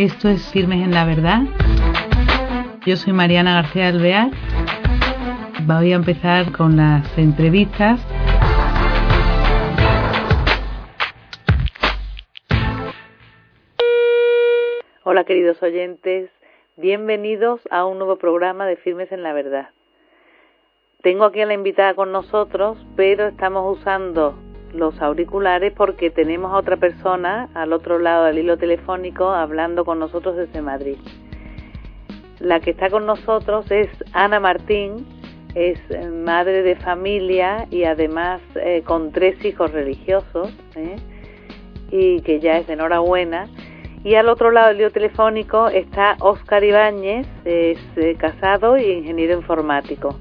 Esto 0.00 0.30
es 0.30 0.50
Firmes 0.50 0.82
en 0.82 0.92
la 0.92 1.04
Verdad. 1.04 1.42
Yo 2.86 2.96
soy 2.96 3.12
Mariana 3.12 3.56
García 3.60 3.88
Alvear. 3.88 4.30
Voy 5.66 5.92
a 5.92 5.96
empezar 5.96 6.52
con 6.52 6.78
las 6.78 7.18
entrevistas. 7.18 8.00
Hola 15.04 15.24
queridos 15.24 15.62
oyentes, 15.62 16.30
bienvenidos 16.78 17.60
a 17.70 17.84
un 17.84 17.98
nuevo 17.98 18.16
programa 18.16 18.64
de 18.64 18.76
Firmes 18.76 19.12
en 19.12 19.22
la 19.22 19.34
Verdad. 19.34 19.68
Tengo 21.02 21.26
aquí 21.26 21.42
a 21.42 21.46
la 21.46 21.52
invitada 21.52 21.92
con 21.92 22.10
nosotros, 22.10 22.78
pero 22.96 23.26
estamos 23.26 23.78
usando 23.78 24.34
los 24.72 25.00
auriculares 25.00 25.72
porque 25.72 26.10
tenemos 26.10 26.52
a 26.52 26.56
otra 26.56 26.76
persona 26.76 27.48
al 27.54 27.72
otro 27.72 27.98
lado 27.98 28.24
del 28.24 28.38
hilo 28.38 28.56
telefónico 28.56 29.30
hablando 29.30 29.84
con 29.84 29.98
nosotros 29.98 30.36
desde 30.36 30.62
Madrid. 30.62 30.96
La 32.38 32.60
que 32.60 32.70
está 32.70 32.88
con 32.88 33.06
nosotros 33.06 33.70
es 33.70 33.88
Ana 34.12 34.40
Martín, 34.40 35.06
es 35.54 35.78
eh, 35.90 36.08
madre 36.08 36.62
de 36.62 36.76
familia 36.76 37.66
y 37.70 37.84
además 37.84 38.40
eh, 38.54 38.82
con 38.84 39.12
tres 39.12 39.44
hijos 39.44 39.72
religiosos 39.72 40.50
¿eh? 40.76 40.96
y 41.90 42.20
que 42.22 42.40
ya 42.40 42.58
es 42.58 42.66
de 42.66 42.74
enhorabuena. 42.74 43.48
Y 44.02 44.14
al 44.14 44.30
otro 44.30 44.50
lado 44.50 44.68
del 44.68 44.78
hilo 44.78 44.90
telefónico 44.90 45.68
está 45.68 46.16
Óscar 46.20 46.64
Ibáñez, 46.64 47.26
es 47.44 47.78
casado 48.16 48.78
y 48.78 48.84
ingeniero 48.84 49.34
informático 49.34 50.18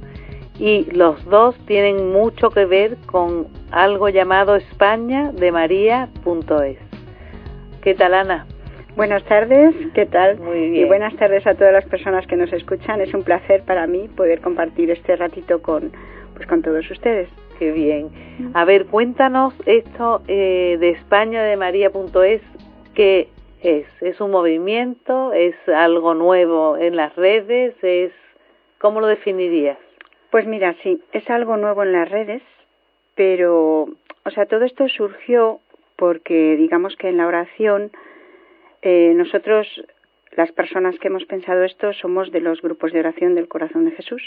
y 0.59 0.83
los 0.91 1.23
dos 1.25 1.55
tienen 1.65 2.11
mucho 2.11 2.49
que 2.49 2.65
ver 2.65 2.97
con 3.05 3.47
algo 3.71 4.09
llamado 4.09 4.55
España 4.55 5.31
de 5.31 5.51
María.es. 5.51 6.77
¿Qué 7.81 7.95
tal, 7.95 8.13
Ana? 8.13 8.45
Buenas 8.97 9.23
tardes, 9.23 9.73
¿qué 9.93 10.05
tal? 10.05 10.37
Muy 10.39 10.69
bien. 10.71 10.85
Y 10.85 10.87
buenas 10.87 11.15
tardes 11.15 11.47
a 11.47 11.55
todas 11.55 11.71
las 11.71 11.85
personas 11.85 12.27
que 12.27 12.35
nos 12.35 12.51
escuchan. 12.51 12.99
Es 12.99 13.13
un 13.13 13.23
placer 13.23 13.63
para 13.63 13.87
mí 13.87 14.09
poder 14.09 14.41
compartir 14.41 14.91
este 14.91 15.15
ratito 15.15 15.61
con, 15.61 15.91
pues, 16.35 16.45
con 16.47 16.61
todos 16.61 16.89
ustedes. 16.91 17.29
Qué 17.57 17.71
bien. 17.71 18.09
A 18.53 18.65
ver, 18.65 18.85
cuéntanos 18.87 19.53
esto 19.65 20.21
eh, 20.27 20.75
de 20.79 20.89
España 20.89 21.43
de 21.43 21.55
María.es, 21.55 22.41
¿qué 22.93 23.29
es? 23.61 23.85
¿Es 24.01 24.19
un 24.19 24.31
movimiento? 24.31 25.31
¿Es 25.31 25.55
algo 25.67 26.13
nuevo 26.13 26.75
en 26.77 26.97
las 26.97 27.15
redes? 27.15 27.75
¿Es 27.81 28.11
¿Cómo 28.79 29.01
lo 29.01 29.07
definirías? 29.07 29.77
Pues 30.31 30.45
mira, 30.45 30.75
sí, 30.83 31.01
es 31.11 31.27
algo 31.29 31.57
nuevo 31.57 31.83
en 31.83 31.91
las 31.91 32.09
redes, 32.09 32.43
pero, 33.15 33.89
o 34.25 34.31
sea, 34.31 34.45
todo 34.45 34.63
esto 34.63 34.87
surgió 34.87 35.59
porque, 35.95 36.55
digamos 36.55 36.95
que 36.95 37.09
en 37.09 37.17
la 37.17 37.27
oración, 37.27 37.91
eh, 38.81 39.13
nosotros, 39.15 39.67
las 40.35 40.51
personas 40.51 40.97
que 40.99 41.07
hemos 41.07 41.25
pensado 41.25 41.63
esto, 41.63 41.93
somos 41.93 42.31
de 42.31 42.41
los 42.41 42.61
grupos 42.61 42.93
de 42.93 42.99
oración 42.99 43.35
del 43.35 43.47
corazón 43.47 43.85
de 43.85 43.91
Jesús. 43.91 44.21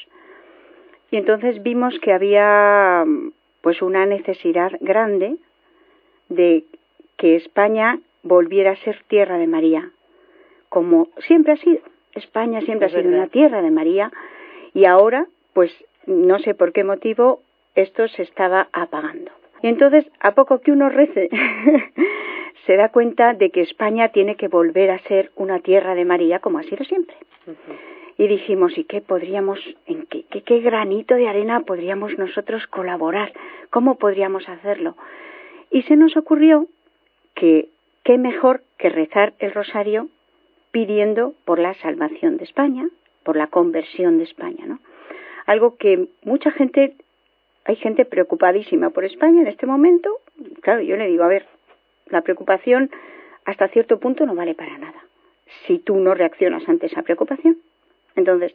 Y 1.11 1.17
entonces 1.17 1.63
vimos 1.63 1.99
que 2.01 2.13
había, 2.13 3.05
pues, 3.61 3.81
una 3.81 4.05
necesidad 4.05 4.73
grande 4.81 5.37
de 6.29 6.65
que 7.17 7.37
España 7.37 8.01
volviera 8.23 8.73
a 8.73 8.77
ser 8.77 9.03
tierra 9.09 9.39
de 9.39 9.47
María, 9.47 9.91
como 10.69 11.09
siempre 11.27 11.53
ha 11.53 11.57
sido. 11.57 11.81
España 12.15 12.61
siempre 12.61 12.89
ha 12.89 12.91
sido 12.91 13.09
una 13.09 13.29
tierra 13.29 13.63
de 13.63 13.71
María 13.71 14.13
y 14.75 14.85
ahora, 14.85 15.27
pues 15.55 15.73
no 16.07 16.39
sé 16.41 16.55
por 16.55 16.73
qué 16.73 16.85
motivo, 16.85 17.41
esto 17.75 18.09
se 18.09 18.23
estaba 18.23 18.69
apagando. 18.73 19.31
Y 19.63 19.69
entonces, 19.69 20.05
a 20.21 20.33
poco 20.35 20.61
que 20.61 20.73
uno 20.73 20.89
rece, 20.89 21.31
se 22.67 22.77
da 22.77 22.89
cuenta 22.89 23.35
de 23.35 23.51
que 23.51 23.63
España 23.63 24.09
tiene 24.09 24.37
que 24.37 24.49
volver 24.49 24.91
a 24.91 24.99
ser 25.01 25.31
una 25.37 25.61
tierra 25.61 25.95
de 25.95 26.05
María 26.05 26.41
como 26.41 26.59
ha 26.59 26.63
sido 26.65 26.85
siempre. 26.85 27.17
Y 28.19 28.29
dijimos, 28.29 28.77
¿y 28.77 28.85
qué 28.85 29.01
podríamos, 29.01 29.59
en 29.87 30.07
qué, 30.07 30.25
qué, 30.31 30.43
qué 30.43 30.61
granito 30.61 31.15
de 31.15 31.29
arena 31.29 31.61
podríamos 31.61 32.19
nosotros 32.19 32.67
colaborar? 32.67 33.33
¿Cómo 33.71 33.97
podríamos 33.97 34.49
hacerlo? 34.49 34.97
Y 35.71 35.83
se 35.83 35.97
nos 35.97 36.17
ocurrió 36.17 36.67
que 37.35 37.69
qué 38.05 38.19
mejor 38.19 38.63
que 38.79 38.91
rezar 38.91 39.33
el 39.39 39.53
rosario 39.53 40.09
pidiendo 40.73 41.35
por 41.45 41.59
la 41.59 41.75
salvación 41.75 42.37
de 42.37 42.45
España, 42.45 42.89
por 43.23 43.37
la 43.37 43.47
conversión 43.47 44.19
de 44.19 44.25
España, 44.25 44.67
¿no? 44.67 44.81
Algo 45.53 45.77
que 45.77 46.09
mucha 46.25 46.51
gente, 46.51 46.95
hay 47.65 47.77
gente 47.77 48.05
preocupadísima 48.05 48.91
por 48.91 49.05
España 49.05 49.43
en 49.43 49.47
este 49.47 49.67
momento. 49.67 50.09
Claro, 50.63 50.81
yo 50.81 50.97
le 50.97 51.07
digo, 51.09 51.25
a 51.25 51.29
ver, 51.29 51.47
la 52.07 52.23
preocupación 52.23 52.91
hasta 53.45 53.69
cierto 53.69 54.01
punto 54.01 54.27
no 54.27 54.35
vale 54.35 54.55
para 54.55 54.79
nada 54.79 55.05
si 55.67 55.79
tú 55.79 55.97
no 55.97 56.15
reaccionas 56.15 56.67
ante 56.69 56.87
esa 56.87 57.03
preocupación. 57.03 57.59
Entonces, 58.17 58.55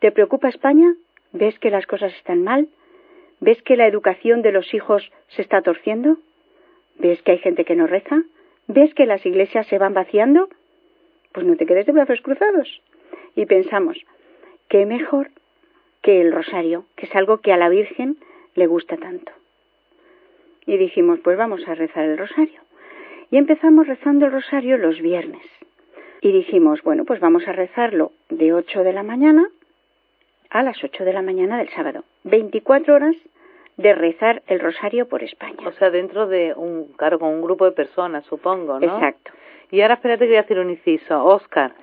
¿te 0.00 0.12
preocupa 0.12 0.48
España? 0.48 0.94
¿Ves 1.32 1.58
que 1.58 1.70
las 1.70 1.86
cosas 1.86 2.12
están 2.14 2.44
mal? 2.44 2.68
¿Ves 3.40 3.62
que 3.62 3.76
la 3.76 3.86
educación 3.86 4.42
de 4.42 4.52
los 4.52 4.74
hijos 4.74 5.10
se 5.28 5.42
está 5.42 5.62
torciendo? 5.62 6.18
¿Ves 6.98 7.22
que 7.22 7.32
hay 7.32 7.38
gente 7.38 7.64
que 7.64 7.76
no 7.76 7.86
reza? 7.86 8.22
¿Ves 8.66 8.92
que 8.94 9.06
las 9.06 9.24
iglesias 9.24 9.66
se 9.68 9.78
van 9.78 9.94
vaciando? 9.94 10.48
Pues 11.32 11.46
no 11.46 11.56
te 11.56 11.64
quedes 11.64 11.86
de 11.86 11.92
brazos 11.92 12.20
cruzados. 12.20 12.82
Y 13.34 13.46
pensamos, 13.46 13.96
¿qué 14.68 14.84
mejor 14.84 15.30
que 16.02 16.20
el 16.20 16.32
rosario, 16.32 16.84
que 16.96 17.06
es 17.06 17.14
algo 17.16 17.38
que 17.38 17.52
a 17.52 17.56
la 17.56 17.68
Virgen 17.68 18.16
le 18.54 18.66
gusta 18.66 18.96
tanto. 18.96 19.32
Y 20.66 20.76
dijimos, 20.76 21.20
pues 21.20 21.36
vamos 21.38 21.66
a 21.66 21.74
rezar 21.74 22.04
el 22.04 22.18
rosario. 22.18 22.60
Y 23.30 23.36
empezamos 23.36 23.86
rezando 23.86 24.26
el 24.26 24.32
rosario 24.32 24.76
los 24.76 25.00
viernes. 25.00 25.42
Y 26.20 26.32
dijimos, 26.32 26.82
bueno, 26.82 27.04
pues 27.04 27.20
vamos 27.20 27.46
a 27.46 27.52
rezarlo 27.52 28.12
de 28.28 28.52
8 28.52 28.82
de 28.82 28.92
la 28.92 29.02
mañana 29.02 29.48
a 30.50 30.62
las 30.62 30.82
8 30.82 31.04
de 31.04 31.12
la 31.12 31.22
mañana 31.22 31.58
del 31.58 31.68
sábado. 31.70 32.04
24 32.24 32.94
horas 32.94 33.16
de 33.76 33.94
rezar 33.94 34.42
el 34.46 34.60
rosario 34.60 35.08
por 35.08 35.22
España. 35.22 35.66
O 35.66 35.72
sea, 35.72 35.90
dentro 35.90 36.26
de 36.26 36.52
un, 36.54 36.92
claro, 36.96 37.18
con 37.18 37.28
un 37.30 37.42
grupo 37.42 37.64
de 37.64 37.72
personas, 37.72 38.24
supongo, 38.26 38.80
¿no? 38.80 38.94
Exacto. 38.94 39.30
Y 39.70 39.80
ahora 39.82 39.94
espérate 39.94 40.24
que 40.24 40.30
voy 40.30 40.36
a 40.36 40.40
hacer 40.40 40.58
un 40.58 40.70
inciso. 40.70 41.24
Oscar, 41.24 41.74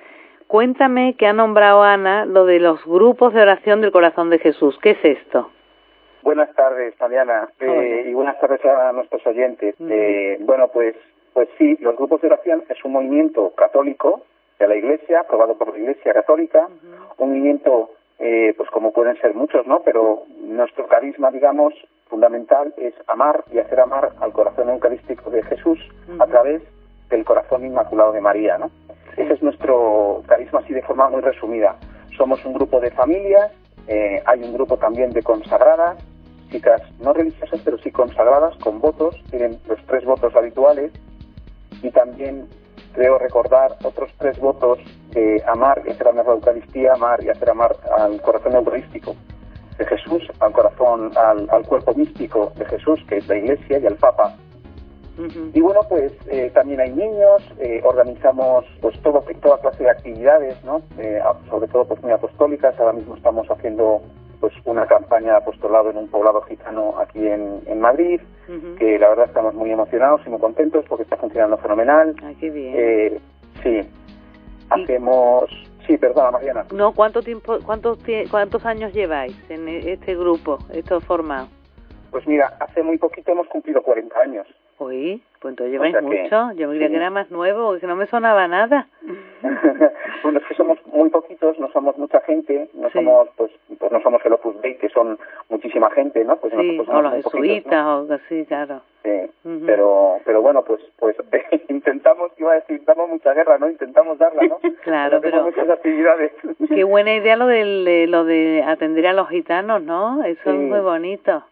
Cuéntame 0.56 1.16
que 1.18 1.28
ha 1.28 1.34
nombrado 1.34 1.84
Ana 1.84 2.24
lo 2.24 2.46
de 2.46 2.62
los 2.62 2.82
grupos 2.86 3.34
de 3.34 3.42
oración 3.42 3.82
del 3.82 3.92
corazón 3.92 4.30
de 4.30 4.40
Jesús. 4.40 4.80
¿Qué 4.82 4.92
es 4.92 5.04
esto? 5.04 5.50
Buenas 6.24 6.50
tardes, 6.56 6.94
Mariana, 6.98 7.50
eh, 7.60 8.06
y 8.08 8.14
buenas 8.14 8.40
tardes 8.40 8.64
a 8.64 8.94
nuestros 8.94 9.28
oyentes. 9.28 9.76
eh, 9.82 10.38
bueno, 10.40 10.70
pues, 10.70 10.96
pues 11.34 11.50
sí, 11.58 11.76
los 11.82 11.98
grupos 11.98 12.22
de 12.22 12.28
oración 12.28 12.64
es 12.70 12.86
un 12.86 12.94
movimiento 12.94 13.52
católico 13.54 14.22
de 14.58 14.70
la 14.70 14.78
Iglesia, 14.78 15.20
aprobado 15.20 15.58
por 15.58 15.74
la 15.74 15.78
Iglesia 15.78 16.14
Católica, 16.14 16.70
un 17.18 17.30
movimiento, 17.32 17.90
eh, 18.20 18.54
pues 18.56 18.70
como 18.70 18.94
pueden 18.94 19.20
ser 19.20 19.34
muchos, 19.34 19.68
¿no? 19.68 19.82
Pero 19.82 20.24
nuestro 20.40 20.88
carisma, 20.88 21.32
digamos, 21.32 21.74
fundamental 22.08 22.74
es 22.78 22.94
amar 23.08 23.44
y 23.52 23.60
hacer 23.60 23.82
amar 23.82 24.14
al 24.22 24.32
corazón 24.32 24.70
eucarístico 24.70 25.30
de 25.32 25.44
Jesús 25.44 25.80
a 26.18 26.26
través 26.28 26.62
del 27.10 27.26
corazón 27.26 27.66
inmaculado 27.66 28.14
de 28.14 28.22
María, 28.22 28.58
¿no? 28.58 28.72
Ese 29.18 29.34
es 29.34 29.42
nuestro 29.42 30.24
carisma 30.28 30.60
así 30.60 30.74
de 30.74 30.82
forma 30.82 31.10
muy 31.10 31.22
resumida. 31.22 31.76
Somos 32.18 32.44
un 32.46 32.54
grupo 32.54 32.80
de 32.80 32.92
familias, 32.92 33.52
eh, 33.88 34.22
hay 34.26 34.44
un 34.44 34.54
grupo 34.54 34.78
también 34.78 35.12
de 35.12 35.22
consagradas, 35.24 35.98
chicas 36.52 36.82
no 37.00 37.14
religiosas 37.14 37.60
pero 37.64 37.78
sí 37.78 37.92
consagradas 37.92 38.56
con 38.58 38.80
votos, 38.80 39.16
tienen 39.30 39.60
los 39.68 39.80
tres 39.86 40.06
votos 40.06 40.36
habituales 40.36 40.92
y 41.82 41.90
también 41.92 42.48
creo 42.94 43.18
recordar 43.18 43.76
otros 43.84 44.10
tres 44.18 44.40
votos 44.40 44.80
amar 45.48 45.82
y 45.86 45.92
hacer 45.92 46.08
amar 46.08 46.26
la 46.26 46.34
Eucaristía, 46.34 46.94
amar 46.94 47.24
y 47.24 47.30
hacer 47.30 47.50
amar 47.50 47.76
al 47.98 48.22
corazón 48.22 48.56
eucarístico 48.56 49.16
de 49.78 49.86
Jesús, 49.86 50.24
al 50.40 50.52
corazón, 50.52 51.12
al, 51.18 51.48
al 51.50 51.64
cuerpo 51.66 51.94
místico 51.94 52.52
de 52.56 52.66
Jesús, 52.66 53.00
que 53.08 53.18
es 53.18 53.28
la 53.28 53.38
Iglesia, 53.38 53.80
y 53.80 53.86
al 53.86 53.96
Papa, 53.96 54.36
y 55.54 55.62
bueno, 55.62 55.82
pues 55.88 56.12
eh, 56.28 56.52
también 56.54 56.80
hay 56.82 56.92
niños, 56.92 57.42
eh, 57.60 57.82
organizamos 57.86 58.66
pues 58.82 59.00
todo, 59.02 59.24
toda 59.42 59.60
clase 59.60 59.84
de 59.84 59.90
actividades, 59.90 60.64
¿no? 60.64 60.82
Eh, 60.98 61.22
sobre 61.50 61.68
todo 61.70 61.86
pues 61.86 62.02
muy 62.04 62.12
apostólicas. 62.12 62.78
Ahora 62.80 62.94
mismo 62.94 63.16
estamos 63.16 63.50
haciendo 63.50 64.02
pues 64.42 64.54
una 64.66 64.86
campaña 64.86 65.32
de 65.32 65.38
apostolado 65.38 65.90
en 65.90 65.98
un 65.98 66.08
poblado 66.10 66.42
gitano 66.42 67.00
aquí 67.00 67.26
en, 67.26 67.62
en 67.66 67.80
Madrid, 67.80 68.20
que 68.78 69.00
la 69.00 69.10
verdad 69.10 69.26
estamos 69.28 69.54
muy 69.54 69.72
emocionados 69.72 70.22
y 70.26 70.30
muy 70.30 70.40
contentos 70.40 70.84
porque 70.90 71.04
está 71.04 71.16
funcionando 71.18 71.58
fenomenal. 71.58 72.14
Ay, 72.24 72.36
qué 72.36 72.50
bien. 72.50 72.74
Eh, 72.78 73.20
sí, 73.64 73.82
hacemos... 74.70 75.50
Sí, 75.88 75.98
perdona, 75.98 76.32
Mariana. 76.32 76.66
No, 76.74 76.94
¿cuánto 76.94 77.22
tiempo, 77.22 77.60
cuántos, 77.64 78.00
cuántos 78.32 78.66
años 78.66 78.92
lleváis 78.92 79.36
en 79.52 79.68
e- 79.68 79.94
este 79.94 80.16
grupo, 80.16 80.58
esto 80.74 81.00
formado? 81.00 81.48
Pues 82.10 82.26
mira, 82.28 82.58
hace 82.60 82.82
muy 82.82 82.98
poquito 82.98 83.32
hemos 83.32 83.48
cumplido 83.48 83.84
40 83.84 84.20
años. 84.20 84.48
Uy, 84.78 85.22
pues 85.40 85.54
entonces 85.54 85.72
lleváis 85.72 85.94
sea 85.94 86.02
que- 86.02 86.06
mucho. 86.24 86.52
Yo 86.58 86.70
creía 86.70 86.88
sí. 86.88 86.92
que 86.92 86.98
era 86.98 87.10
más 87.10 87.32
nuevo, 87.32 87.68
porque 87.72 87.88
no 87.88 87.96
me 87.96 88.08
sonaba 88.08 88.48
nada. 88.48 88.88
bueno, 90.24 90.40
es 90.40 90.46
que 90.46 90.56
somos 90.56 90.78
muy 90.88 91.10
poquitos, 91.10 91.58
no 91.60 91.70
somos 91.72 91.98
mucha 91.98 92.20
gente, 92.22 92.70
no 92.74 92.88
Sí. 92.90 92.94
somos, 92.94 93.30
pues, 93.38 93.52
pues 93.80 93.92
no 93.92 94.02
somos 94.02 94.26
el 94.26 94.34
Opus 94.34 94.60
Dei, 94.62 94.76
que 94.78 94.90
son 94.90 95.18
muchísima 95.50 95.90
gente, 95.92 96.24
¿no? 96.26 96.36
Pues 96.38 96.54
Sí, 96.58 96.80
o 96.88 97.02
los 97.02 97.14
jesuitas 97.14 97.86
¿no? 97.86 98.00
o 98.02 98.14
así, 98.14 98.46
claro. 98.46 98.82
sí. 99.04 99.12
Pero, 99.66 100.18
pero 100.26 100.42
bueno, 100.42 100.64
pues, 100.64 100.82
pues 100.98 101.16
intentamos, 101.70 102.32
iba 102.38 102.52
a 102.52 102.56
decir, 102.56 102.82
damos 102.86 103.10
mucha 103.10 103.34
guerra, 103.34 103.58
¿no? 103.58 103.70
Intentamos 103.70 104.18
darla, 104.18 104.42
¿no? 104.44 104.58
claro, 104.84 105.20
pero, 105.22 105.44
muchas 105.44 105.70
actividades. 105.70 106.32
qué 106.68 106.84
buena 106.84 107.14
idea 107.16 107.36
lo 107.38 107.48
de, 107.48 108.08
lo 108.08 108.26
de 108.26 108.64
atender 108.66 109.08
a 109.08 109.14
los 109.14 109.30
gitanos, 109.30 109.82
¿no? 109.84 110.24
Eso 110.24 110.50
es 110.50 110.56
muy 110.56 110.80
bonito. 110.80 111.44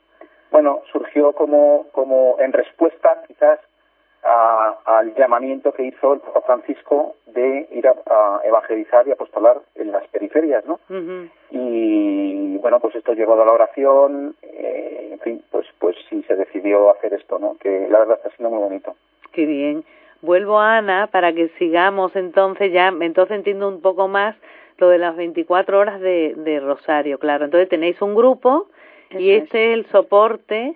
Bueno, 0.53 0.83
surgió 0.91 1.31
como, 1.31 1.87
como 1.93 2.35
en 2.37 2.53
respuesta, 2.53 3.23
quizás, 3.27 3.59
al 4.21 5.15
llamamiento 5.15 5.73
que 5.73 5.81
hizo 5.81 6.13
el 6.13 6.19
Papa 6.19 6.41
Francisco 6.41 7.15
de 7.25 7.67
ir 7.71 7.87
a, 7.87 8.39
evangelizar 8.43 9.07
y 9.07 9.11
apostolar 9.11 9.59
en 9.73 9.91
las 9.91 10.07
periferias, 10.09 10.63
¿no? 10.67 10.79
Y 11.49 12.57
bueno, 12.57 12.79
pues 12.79 12.93
esto 12.93 13.13
llegó 13.13 13.33
a 13.33 13.45
la 13.45 13.51
oración, 13.51 14.35
eh, 14.43 15.09
en 15.13 15.19
fin, 15.21 15.43
pues 15.49 15.65
pues 15.79 15.95
sí 16.07 16.23
se 16.27 16.35
decidió 16.35 16.91
hacer 16.91 17.15
esto, 17.15 17.39
¿no? 17.39 17.57
Que 17.59 17.87
la 17.89 17.97
verdad 17.97 18.19
está 18.23 18.29
siendo 18.35 18.55
muy 18.55 18.63
bonito. 18.63 18.95
Qué 19.31 19.47
bien. 19.47 19.83
Vuelvo 20.21 20.59
a 20.59 20.77
Ana 20.77 21.07
para 21.07 21.33
que 21.33 21.49
sigamos 21.57 22.15
entonces 22.15 22.71
ya, 22.71 22.93
entonces 22.99 23.37
entiendo 23.37 23.67
un 23.67 23.81
poco 23.81 24.07
más 24.07 24.35
lo 24.77 24.89
de 24.89 24.99
las 24.99 25.15
24 25.15 25.79
horas 25.79 25.99
de, 25.99 26.35
de 26.37 26.59
Rosario, 26.59 27.17
claro. 27.17 27.45
Entonces 27.45 27.69
tenéis 27.69 27.99
un 28.03 28.13
grupo 28.13 28.67
y 29.17 29.31
este 29.31 29.71
es 29.71 29.79
el 29.79 29.85
soporte 29.87 30.75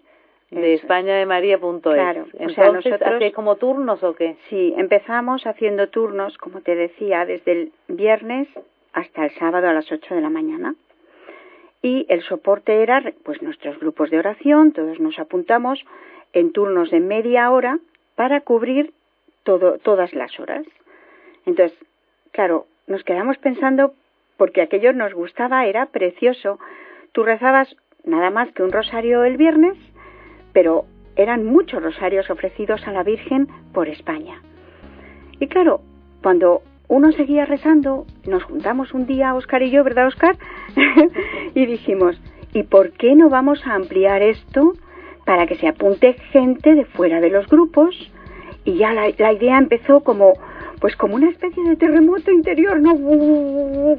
de 0.52 0.74
España 0.76 1.16
de 1.16 1.26
María.es. 1.26 1.82
Claro, 1.82 2.26
o 2.40 2.50
sea, 2.50 2.72
nosotros 2.72 3.24
como 3.34 3.58
turnos 3.58 4.04
o 4.04 4.14
qué? 4.14 4.38
Sí, 4.50 4.74
empezamos 4.78 5.46
haciendo 5.46 5.90
turnos, 5.90 6.38
como 6.38 6.62
te 6.62 6.76
decía, 6.76 7.26
desde 7.26 7.52
el 7.52 7.72
viernes 7.88 8.48
hasta 8.94 9.26
el 9.26 9.32
sábado 9.32 9.68
a 9.68 9.74
las 9.74 9.92
8 9.92 10.16
de 10.16 10.22
la 10.22 10.30
mañana. 10.30 10.76
Y 11.82 12.06
el 12.10 12.22
soporte 12.24 12.82
era, 12.82 13.04
pues, 13.24 13.42
nuestros 13.42 13.80
grupos 13.80 14.10
de 14.10 14.20
oración, 14.20 14.72
todos 14.72 15.00
nos 15.00 15.20
apuntamos 15.20 15.86
en 16.34 16.52
turnos 16.52 16.92
de 16.92 17.00
media 17.00 17.52
hora 17.52 17.80
para 18.16 18.42
cubrir 18.42 18.94
todo, 19.44 19.78
todas 19.78 20.14
las 20.14 20.40
horas. 20.40 20.66
Entonces, 21.46 21.78
claro, 22.32 22.66
nos 22.88 23.04
quedamos 23.04 23.38
pensando, 23.38 23.94
porque 24.38 24.62
aquello 24.62 24.92
nos 24.94 25.14
gustaba, 25.14 25.66
era 25.68 25.86
precioso. 25.88 26.60
Tú 27.12 27.24
rezabas 27.24 27.76
nada 28.08 28.32
más 28.32 28.52
que 28.54 28.64
un 28.64 28.72
rosario 28.72 29.24
el 29.24 29.38
viernes 29.38 29.78
pero 30.58 30.86
eran 31.16 31.46
muchos 31.46 31.84
rosarios 31.84 32.32
ofrecidos 32.32 32.82
a 32.88 32.92
la 32.92 33.04
Virgen 33.04 33.48
por 33.74 33.88
España. 33.90 34.42
Y 35.40 35.46
claro, 35.46 35.82
cuando 36.24 36.64
uno 36.88 37.12
seguía 37.12 37.46
rezando, 37.46 38.08
nos 38.26 38.44
juntamos 38.44 38.92
un 38.96 39.06
día, 39.06 39.36
Oscar 39.36 39.62
y 39.62 39.70
yo, 39.70 39.84
¿verdad, 39.84 40.08
Oscar? 40.08 40.36
y 41.54 41.66
dijimos, 41.68 42.20
¿y 42.56 42.64
por 42.64 42.90
qué 42.94 43.14
no 43.14 43.30
vamos 43.30 43.62
a 43.68 43.76
ampliar 43.76 44.24
esto 44.24 44.74
para 45.26 45.46
que 45.46 45.54
se 45.54 45.68
apunte 45.68 46.14
gente 46.32 46.74
de 46.74 46.86
fuera 46.86 47.22
de 47.22 47.30
los 47.30 47.46
grupos? 47.46 48.12
Y 48.66 48.78
ya 48.78 48.94
la, 48.94 49.32
idea 49.32 49.60
empezó 49.60 50.00
como, 50.00 50.34
pues 50.80 50.96
como 50.96 51.14
una 51.14 51.30
especie 51.30 51.64
de 51.64 51.76
terremoto 51.76 52.32
interior, 52.32 52.80
¿no? 52.82 52.96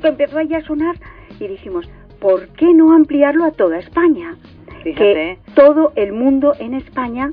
Que 0.01 0.09
empezó 0.09 0.39
ahí 0.39 0.53
a 0.55 0.63
sonar 0.63 0.97
y 1.39 1.47
dijimos, 1.47 1.89
¿por 2.21 2.49
qué 2.49 2.73
no 2.75 2.93
ampliarlo 2.93 3.45
a 3.45 3.53
toda 3.53 3.79
España? 3.79 4.37
que 4.85 5.39
todo 5.55 5.93
el 5.97 6.13
mundo 6.13 6.55
en 6.59 6.75
España 6.75 7.31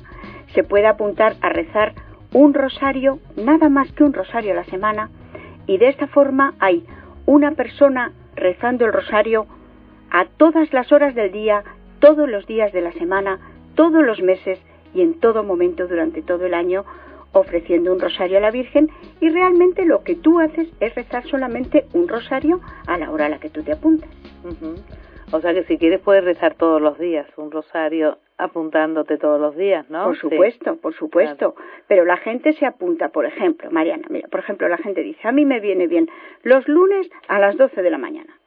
se 0.54 0.64
pueda 0.64 0.92
apuntar 0.92 1.36
a 1.42 1.50
rezar 1.50 1.94
un 2.34 2.54
rosario, 2.54 3.20
nada 3.38 3.70
más 3.70 3.92
que 3.94 4.04
un 4.04 4.14
rosario 4.14 4.52
a 4.52 4.56
la 4.56 4.66
semana, 4.66 5.10
y 5.68 5.78
de 5.78 5.88
esta 5.88 6.08
forma 6.08 6.54
hay 6.60 6.86
una 7.26 7.52
persona 7.52 8.12
rezando 8.36 8.86
el 8.86 8.94
rosario 8.94 9.46
a 10.12 10.26
todas 10.26 10.72
las 10.74 10.92
horas 10.92 11.16
del 11.16 11.32
día, 11.32 11.64
todos 12.00 12.30
los 12.30 12.46
días 12.46 12.74
de 12.74 12.82
la 12.82 12.92
semana, 12.94 13.40
todos 13.76 14.04
los 14.04 14.22
meses 14.22 14.60
y 14.94 15.02
en 15.02 15.20
todo 15.20 15.44
momento 15.44 15.88
durante 15.88 16.22
todo 16.22 16.46
el 16.46 16.54
año, 16.54 16.86
ofreciendo 17.32 17.92
un 17.94 18.00
rosario 18.00 18.38
a 18.38 18.42
la 18.42 18.52
Virgen 18.52 18.90
y 19.20 19.30
realmente 19.30 19.86
lo 19.86 20.04
que 20.04 20.16
tú 20.16 20.40
haces 20.40 20.68
es 20.80 20.96
rezar 20.96 21.26
solamente 21.28 21.86
un 21.94 22.08
rosario 22.08 22.62
a 22.88 22.98
la 22.98 23.12
hora 23.12 23.26
a 23.26 23.30
la 23.30 23.40
que 23.40 23.50
tú 23.50 23.62
te 23.64 23.74
apuntas. 23.74 24.10
O 25.31 25.42
sea 25.42 25.53
que 25.53 25.63
si 25.63 25.77
quieres 25.77 26.01
puedes 26.01 26.24
rezar 26.24 26.53
todos 26.56 26.81
los 26.81 27.00
días 27.00 27.27
un 27.38 27.51
rosario 27.51 28.19
apuntándote 28.38 29.18
todos 29.18 29.39
los 29.39 29.56
días, 29.56 29.89
¿no? 29.89 30.06
Por 30.06 30.18
supuesto, 30.18 30.75
por 30.77 30.94
supuesto. 30.94 31.56
Pero 31.88 32.06
la 32.06 32.18
gente 32.18 32.53
se 32.53 32.65
apunta, 32.65 33.09
por 33.09 33.25
ejemplo, 33.25 33.71
Mariana, 33.71 34.06
mira, 34.09 34.27
por 34.27 34.42
ejemplo, 34.42 34.68
la 34.68 34.77
gente 34.77 35.01
dice, 35.01 35.27
a 35.27 35.31
mí 35.31 35.45
me 35.45 35.59
viene 35.59 35.88
bien 35.88 36.09
los 36.44 36.68
lunes 36.68 37.09
a 37.27 37.39
las 37.39 37.57
12 37.57 37.81
de 37.81 37.89
la 37.89 37.97
mañana. 37.97 38.38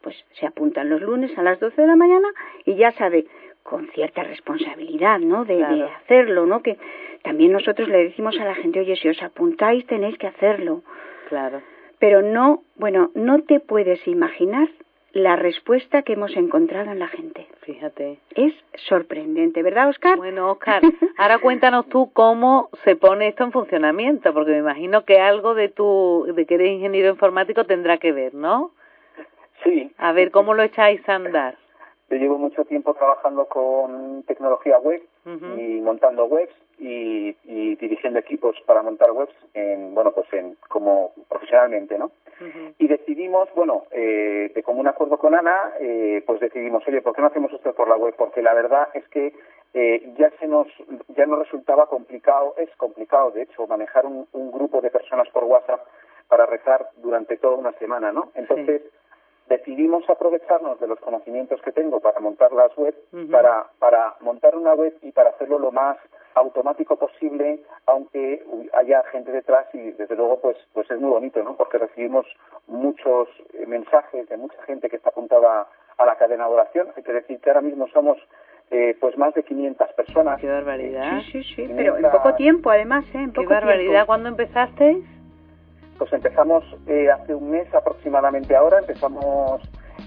Pues 0.00 0.16
se 0.32 0.46
apuntan 0.46 0.88
los 0.88 1.02
lunes 1.02 1.36
a 1.36 1.42
las 1.42 1.60
12 1.60 1.80
de 1.80 1.86
la 1.86 1.96
mañana 1.96 2.28
y 2.64 2.76
ya 2.76 2.92
sabe, 2.92 3.26
con 3.62 3.88
cierta 3.88 4.22
responsabilidad, 4.22 5.18
¿no? 5.18 5.44
De, 5.44 5.56
de 5.56 5.84
hacerlo, 5.84 6.46
¿no? 6.46 6.62
Que 6.62 6.78
también 7.22 7.52
nosotros 7.52 7.88
le 7.88 8.04
decimos 8.04 8.38
a 8.40 8.44
la 8.44 8.54
gente, 8.54 8.80
oye, 8.80 8.96
si 8.96 9.08
os 9.08 9.22
apuntáis 9.22 9.86
tenéis 9.86 10.16
que 10.16 10.26
hacerlo. 10.26 10.82
Claro. 11.28 11.60
Pero 11.98 12.22
no, 12.22 12.62
bueno, 12.76 13.10
no 13.14 13.42
te 13.42 13.60
puedes 13.60 14.06
imaginar 14.06 14.68
la 15.12 15.36
respuesta 15.36 16.02
que 16.02 16.12
hemos 16.12 16.36
encontrado 16.36 16.90
en 16.90 16.98
la 16.98 17.08
gente. 17.08 17.46
Fíjate. 17.62 18.18
Es 18.34 18.54
sorprendente, 18.88 19.62
¿verdad, 19.62 19.88
Oscar? 19.88 20.16
Bueno, 20.16 20.50
Oscar, 20.50 20.82
ahora 21.16 21.38
cuéntanos 21.38 21.88
tú 21.88 22.10
cómo 22.12 22.68
se 22.84 22.96
pone 22.96 23.28
esto 23.28 23.44
en 23.44 23.52
funcionamiento, 23.52 24.32
porque 24.32 24.52
me 24.52 24.58
imagino 24.58 25.04
que 25.04 25.20
algo 25.20 25.54
de 25.54 25.68
tu, 25.68 26.26
de 26.34 26.46
que 26.46 26.54
eres 26.54 26.70
ingeniero 26.70 27.10
informático 27.10 27.64
tendrá 27.64 27.98
que 27.98 28.12
ver, 28.12 28.34
¿no? 28.34 28.72
Sí. 29.64 29.92
A 29.98 30.12
ver, 30.12 30.30
¿cómo 30.30 30.54
lo 30.54 30.62
echáis 30.62 31.06
a 31.08 31.16
andar? 31.16 31.56
Yo 32.10 32.16
llevo 32.16 32.38
mucho 32.38 32.64
tiempo 32.64 32.94
trabajando 32.94 33.46
con 33.46 34.22
tecnología 34.22 34.78
web 34.78 35.02
y 35.26 35.80
montando 35.80 36.24
webs 36.24 36.54
y, 36.78 37.36
y, 37.44 37.76
dirigiendo 37.76 38.18
equipos 38.18 38.56
para 38.66 38.82
montar 38.82 39.10
webs 39.10 39.34
en, 39.54 39.94
bueno, 39.94 40.12
pues 40.12 40.26
en, 40.32 40.56
como 40.68 41.12
profesionalmente, 41.28 41.98
¿no? 41.98 42.10
Y 42.78 42.86
decidimos, 42.86 43.48
bueno, 43.56 43.84
eh, 43.90 44.52
de 44.54 44.62
común 44.62 44.86
acuerdo 44.86 45.18
con 45.18 45.34
Ana, 45.34 45.72
eh, 45.80 46.22
pues 46.24 46.38
decidimos, 46.38 46.86
oye, 46.86 47.02
¿por 47.02 47.14
qué 47.14 47.20
no 47.20 47.26
hacemos 47.26 47.52
esto 47.52 47.74
por 47.74 47.88
la 47.88 47.96
web? 47.96 48.14
Porque 48.16 48.42
la 48.42 48.54
verdad 48.54 48.88
es 48.94 49.08
que 49.08 49.32
eh, 49.74 50.12
ya 50.16 50.30
se 50.38 50.46
nos, 50.46 50.68
ya 51.16 51.26
nos 51.26 51.40
resultaba 51.40 51.86
complicado, 51.86 52.54
es 52.56 52.70
complicado, 52.76 53.32
de 53.32 53.42
hecho, 53.42 53.66
manejar 53.66 54.06
un, 54.06 54.28
un 54.32 54.52
grupo 54.52 54.80
de 54.80 54.90
personas 54.90 55.28
por 55.30 55.44
WhatsApp 55.44 55.84
para 56.28 56.46
rezar 56.46 56.90
durante 56.98 57.36
toda 57.38 57.56
una 57.56 57.72
semana, 57.72 58.12
¿no? 58.12 58.30
Entonces, 58.34 58.82
decidimos 59.48 60.08
aprovecharnos 60.08 60.78
de 60.78 60.86
los 60.86 61.00
conocimientos 61.00 61.60
que 61.62 61.72
tengo 61.72 62.00
para 62.00 62.20
montar 62.20 62.52
las 62.52 62.74
web, 62.76 62.94
para, 63.30 63.66
para 63.78 64.14
montar 64.20 64.56
una 64.56 64.74
web 64.74 64.94
y 65.02 65.10
para 65.12 65.30
hacerlo 65.30 65.58
lo 65.58 65.72
más 65.72 65.96
automático 66.38 66.96
posible, 66.96 67.60
aunque 67.86 68.44
haya 68.72 69.02
gente 69.12 69.32
detrás 69.32 69.66
y 69.74 69.92
desde 69.92 70.16
luego 70.16 70.40
pues, 70.40 70.56
pues 70.72 70.90
es 70.90 71.00
muy 71.00 71.10
bonito, 71.10 71.42
¿no? 71.42 71.56
Porque 71.56 71.78
recibimos 71.78 72.26
muchos 72.66 73.28
eh, 73.54 73.66
mensajes 73.66 74.28
de 74.28 74.36
mucha 74.36 74.60
gente 74.62 74.88
que 74.88 74.96
está 74.96 75.10
apuntada 75.10 75.68
a 75.96 76.06
la 76.06 76.16
cadena 76.16 76.46
de 76.46 76.54
oración. 76.54 76.88
Hay 76.96 77.02
que 77.02 77.12
decir 77.12 77.40
que 77.40 77.50
ahora 77.50 77.62
mismo 77.62 77.88
somos 77.88 78.18
eh, 78.70 78.96
pues 79.00 79.16
más 79.16 79.34
de 79.34 79.42
500 79.42 79.92
personas. 79.94 80.40
Qué 80.40 80.48
barbaridad. 80.48 81.20
Sí, 81.20 81.42
sí, 81.42 81.54
sí, 81.54 81.72
pero 81.74 81.96
en 81.96 82.10
poco 82.10 82.34
tiempo 82.34 82.70
además, 82.70 83.04
¿eh? 83.14 83.18
En 83.18 83.32
Qué 83.32 83.46
barbaridad. 83.46 84.06
¿Cuándo 84.06 84.28
empezasteis? 84.28 85.04
Pues 85.96 86.12
empezamos 86.12 86.64
eh, 86.86 87.10
hace 87.10 87.34
un 87.34 87.50
mes 87.50 87.72
aproximadamente 87.74 88.54
ahora, 88.54 88.78
empezamos 88.78 89.60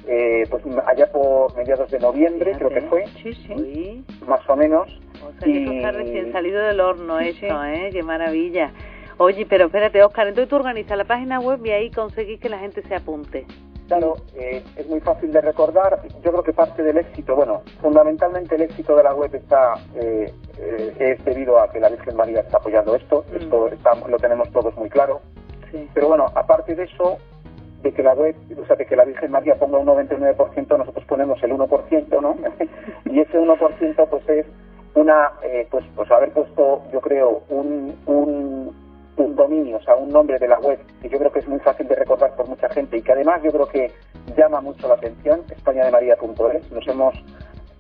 eh, 0.08 0.46
pues 0.50 0.64
allá 0.88 1.12
por 1.12 1.56
mediados 1.56 1.92
de 1.92 2.00
noviembre, 2.00 2.54
creo 2.58 2.70
que 2.70 2.82
fue, 2.82 3.08
sí, 3.22 3.34
sí. 3.34 4.06
más 4.26 4.48
o 4.50 4.56
menos. 4.56 5.02
O 5.28 5.40
sea, 5.40 5.48
y... 5.48 5.66
que 5.66 5.78
está 5.78 5.92
recién 5.92 6.32
salido 6.32 6.62
del 6.62 6.80
horno 6.80 7.20
eso, 7.20 7.63
¿eh? 7.66 7.90
Qué 7.92 8.04
maravilla. 8.04 8.72
Oye, 9.18 9.46
pero 9.46 9.66
espérate, 9.66 10.04
Oscar, 10.04 10.28
entonces 10.28 10.50
tú 10.50 10.56
organizas 10.56 10.98
la 10.98 11.06
página 11.06 11.40
web 11.40 11.63
y 11.66 11.72
ahí 11.72 11.92
conseguís 11.92 12.40
que 12.40 12.50
la 12.50 12.58
gente 12.58 12.82
se 12.82 12.96
apunte. 12.96 13.46
Claro, 13.88 14.16
eh, 14.36 14.63
es 14.78 14.88
muy 14.88 15.01
fácil 15.01 15.32
de 15.34 15.42
recordar. 15.42 16.01
Yo 16.24 16.32
creo 16.32 16.44
que 16.44 16.54
parte 16.54 16.82
del 16.82 16.98
éxito, 16.98 17.36
bueno, 17.36 17.62
fundamentalmente 17.82 18.56
el 18.56 18.62
éxito 18.62 18.96
de 18.96 19.04
la 19.04 19.13
web 19.13 19.36
está 19.36 19.74
eh, 19.96 20.34
eh, 20.58 20.96
es 20.98 21.25
debido 21.25 21.60
a 21.60 21.70
que 21.70 21.82
la 21.82 21.90
Virgen 21.90 22.16
María 22.16 22.40
está 22.40 22.58
apoyando 22.58 22.96
esto. 22.96 23.25
Mm. 23.32 23.36
Esto 23.36 23.68
está, 23.68 23.94
lo 23.96 24.18
tenemos 24.18 24.50
todos 24.51 24.74
muy 24.78 24.90
claro. 24.90 25.20
Pero 25.94 26.08
bueno, 26.08 26.25
aparte 26.36 26.74
de 26.74 26.84
eso, 26.84 27.18
de 27.82 27.92
que 27.92 28.01
la 28.01 28.13
web, 28.13 28.36
o 28.62 28.66
sea, 28.66 28.75
de 28.75 28.86
que 28.86 28.96
la 28.96 29.06
Virgen 29.06 29.32
María 29.32 29.56
ponga 29.56 29.78
un 29.78 29.88
99%, 29.88 30.78
nosotros 30.78 31.06
ponemos 31.06 31.42
el 31.44 31.51
1%, 31.51 32.22
¿no? 32.22 32.38
y 33.12 33.20
ese 33.20 33.40
1% 33.40 34.08
pues 34.10 34.30
es 34.30 34.46
una, 34.95 35.31
eh, 35.43 35.67
pues, 35.69 35.86
pues 35.95 36.10
haber 36.12 36.31
puesto, 36.31 36.83
yo 36.91 37.01
creo, 37.01 37.43
un, 37.50 37.95
un, 38.05 38.91
dominio, 39.36 39.77
o 39.77 39.81
sea, 39.81 39.95
un 39.95 40.10
nombre 40.10 40.38
de 40.39 40.48
la 40.48 40.60
web 40.60 40.79
que 41.01 41.07
yo 41.07 41.17
creo 41.17 41.31
que 41.31 41.39
es 41.39 41.48
muy 41.48 41.60
fácil 41.60 41.88
de 41.88 41.95
recordar 41.95 42.36
por 42.36 42.48
mucha 42.48 42.67
gente 42.69 42.98
y 42.98 43.01
que 43.01 43.12
además 43.12 43.41
yo 43.43 43.51
creo 43.51 43.67
que 43.67 43.91
llama 44.36 44.62
mucho 44.62 44.88
la 44.88 44.95
atención, 44.95 45.43
españademaría.es. 45.50 46.71
Nos 46.71 46.88
hemos 46.88 47.15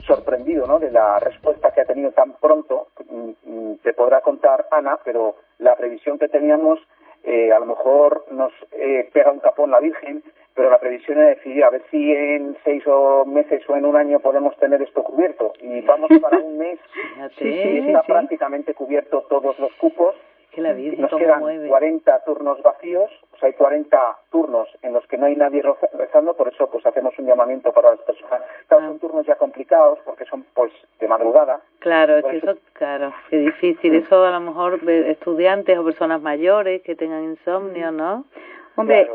sorprendido 0.05 0.65
¿no? 0.65 0.79
de 0.79 0.91
la 0.91 1.19
respuesta 1.19 1.71
que 1.71 1.81
ha 1.81 1.85
tenido 1.85 2.11
tan 2.11 2.33
pronto. 2.33 2.87
Mm, 3.09 3.31
mm, 3.43 3.75
te 3.83 3.93
podrá 3.93 4.21
contar 4.21 4.67
Ana, 4.71 4.99
pero 5.03 5.35
la 5.59 5.75
previsión 5.75 6.17
que 6.17 6.29
teníamos 6.29 6.79
eh, 7.23 7.51
a 7.51 7.59
lo 7.59 7.67
mejor 7.67 8.25
nos 8.31 8.51
eh, 8.71 9.09
pega 9.13 9.31
un 9.31 9.39
capón 9.39 9.71
la 9.71 9.79
Virgen, 9.79 10.23
pero 10.61 10.69
la 10.69 10.79
previsión 10.79 11.19
es 11.19 11.37
decir, 11.37 11.63
a 11.63 11.71
ver 11.71 11.81
si 11.89 12.11
en 12.11 12.55
seis 12.63 12.83
o 12.85 13.25
meses 13.25 13.67
o 13.67 13.75
en 13.75 13.83
un 13.83 13.95
año 13.95 14.19
podemos 14.19 14.55
tener 14.57 14.79
esto 14.79 15.01
cubierto. 15.01 15.53
Y 15.59 15.81
vamos 15.81 16.11
para 16.21 16.37
un 16.37 16.55
mes 16.59 16.77
y 17.39 17.79
está 17.79 18.03
prácticamente 18.03 18.75
cubierto 18.75 19.25
todos 19.27 19.57
los 19.57 19.73
cupos. 19.79 20.13
Que 20.51 20.61
la 20.61 20.73
Nos 20.73 21.09
quedan 21.15 21.67
40 21.67 22.23
turnos 22.25 22.61
vacíos, 22.61 23.09
o 23.33 23.37
sea, 23.37 23.47
hay 23.47 23.53
40 23.53 23.97
turnos 24.29 24.67
en 24.83 24.93
los 24.93 25.07
que 25.07 25.17
no 25.17 25.25
hay 25.25 25.35
nadie 25.35 25.63
rezando, 25.93 26.35
por 26.35 26.49
eso 26.49 26.69
pues 26.69 26.85
hacemos 26.85 27.17
un 27.17 27.25
llamamiento 27.25 27.71
para 27.71 27.91
las 27.91 28.01
personas. 28.01 28.41
Claro, 28.67 28.85
son 28.85 28.95
ah. 28.97 28.99
turnos 29.01 29.25
ya 29.25 29.35
complicados 29.37 29.97
porque 30.05 30.25
son 30.25 30.45
pues 30.53 30.71
de 30.99 31.07
madrugada. 31.07 31.61
Claro, 31.79 32.17
es 32.17 32.25
que 32.25 32.37
eso, 32.37 32.55
claro, 32.73 33.13
qué 33.31 33.37
difícil. 33.37 33.95
Eso 33.95 34.23
a 34.25 34.31
lo 34.31 34.41
mejor 34.41 34.79
estudiantes 34.87 35.75
o 35.79 35.83
personas 35.83 36.21
mayores 36.21 36.83
que 36.83 36.95
tengan 36.95 37.23
insomnio, 37.23 37.91
¿no? 37.91 38.25
Hombre, 38.75 39.09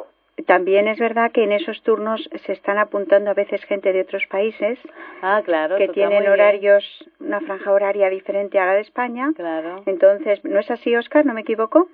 también 0.45 0.87
es 0.89 0.99
verdad 0.99 1.33
que 1.33 1.45
en 1.45 1.53
esos 1.53 1.83
turnos 1.83 2.29
se 2.45 2.53
están 2.53 2.79
apuntando 2.79 3.31
a 3.31 3.35
veces 3.35 3.65
gente 3.65 3.93
de 3.93 4.03
otros 4.03 4.27
países 4.27 4.79
ah, 5.23 5.41
claro, 5.45 5.77
que 5.77 5.89
tienen 5.89 6.29
horarios, 6.29 6.85
una 7.21 7.41
franja 7.41 7.73
horaria 7.73 8.11
diferente 8.11 8.59
a 8.59 8.67
la 8.67 8.75
de 8.75 8.81
España. 8.83 9.33
Claro. 9.35 9.83
Entonces, 9.87 10.45
¿no 10.45 10.59
es 10.61 10.71
así, 10.71 10.95
Oscar? 10.95 11.25
¿No 11.25 11.35
me 11.35 11.41
equivoco? 11.41 11.89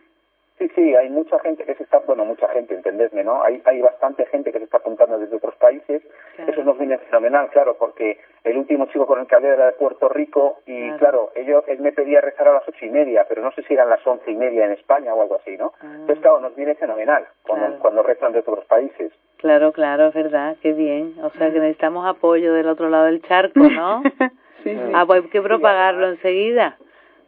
Sí, 0.62 0.71
sí, 0.76 0.95
hay 0.95 1.11
mucha 1.11 1.40
gente 1.40 1.64
que 1.64 1.75
se 1.75 1.83
está, 1.83 1.99
bueno, 2.07 2.25
mucha 2.25 2.49
gente, 2.50 2.75
entendedme, 2.75 3.25
¿no? 3.25 3.42
Hay, 3.42 3.61
hay 3.64 3.81
bastante 3.81 4.26
gente 4.26 4.52
que 4.52 4.59
se 4.59 4.64
está 4.64 4.76
apuntando 4.76 5.19
desde 5.19 5.35
otros 5.35 5.57
países. 5.57 6.02
Eso 6.38 6.62
nos 6.62 6.78
viene 6.78 6.99
fenomenal, 6.99 7.49
claro, 7.50 7.76
porque 7.76 8.21
el 8.45 8.57
último 8.57 8.87
chico 8.87 9.04
con 9.07 9.19
el 9.19 9.26
que 9.26 9.35
hablé 9.35 9.49
era 9.49 9.66
de 9.66 9.73
Puerto 9.73 10.09
Rico 10.09 10.61
y, 10.66 10.92
claro, 10.92 11.33
ellos, 11.35 11.64
él 11.66 11.81
me 11.81 11.90
pedía 11.90 12.21
rezar 12.21 12.47
a 12.47 12.52
las 12.52 12.69
ocho 12.69 12.87
y 12.87 12.90
media, 12.90 13.26
pero 13.28 13.42
no 13.42 13.50
sé 13.52 13.64
si 13.64 13.75
eran 13.75 13.90
las 13.90 14.07
once 14.07 14.31
y 14.31 14.37
media 14.37 14.64
en 14.64 14.73
España 14.73 15.12
o 15.14 15.23
algo 15.23 15.37
así, 15.37 15.57
¿no? 15.57 15.73
Ah. 15.81 15.87
Entonces, 15.95 16.21
claro, 16.21 16.38
nos 16.38 16.54
viene 16.54 16.76
fenomenal 16.76 17.26
cuando, 17.42 17.81
cuando 17.81 18.04
rezan 18.04 18.33
de 18.33 18.38
otros 18.38 18.64
países. 18.66 19.12
Claro, 19.38 19.73
claro, 19.73 20.09
es 20.09 20.14
verdad, 20.14 20.57
qué 20.62 20.75
bien. 20.75 21.16
O 21.25 21.31
sea, 21.31 21.50
que 21.50 21.59
necesitamos 21.59 22.07
apoyo 22.07 22.54
del 22.54 22.69
otro 22.69 22.88
lado 22.88 23.07
del 23.07 23.21
charco, 23.23 23.59
¿no? 23.59 24.02
sí, 24.62 24.71
sí. 24.71 24.92
Ah, 24.95 25.04
pues 25.07 25.25
hay 25.25 25.31
que 25.31 25.42
propagarlo 25.42 26.09
enseguida. 26.09 26.76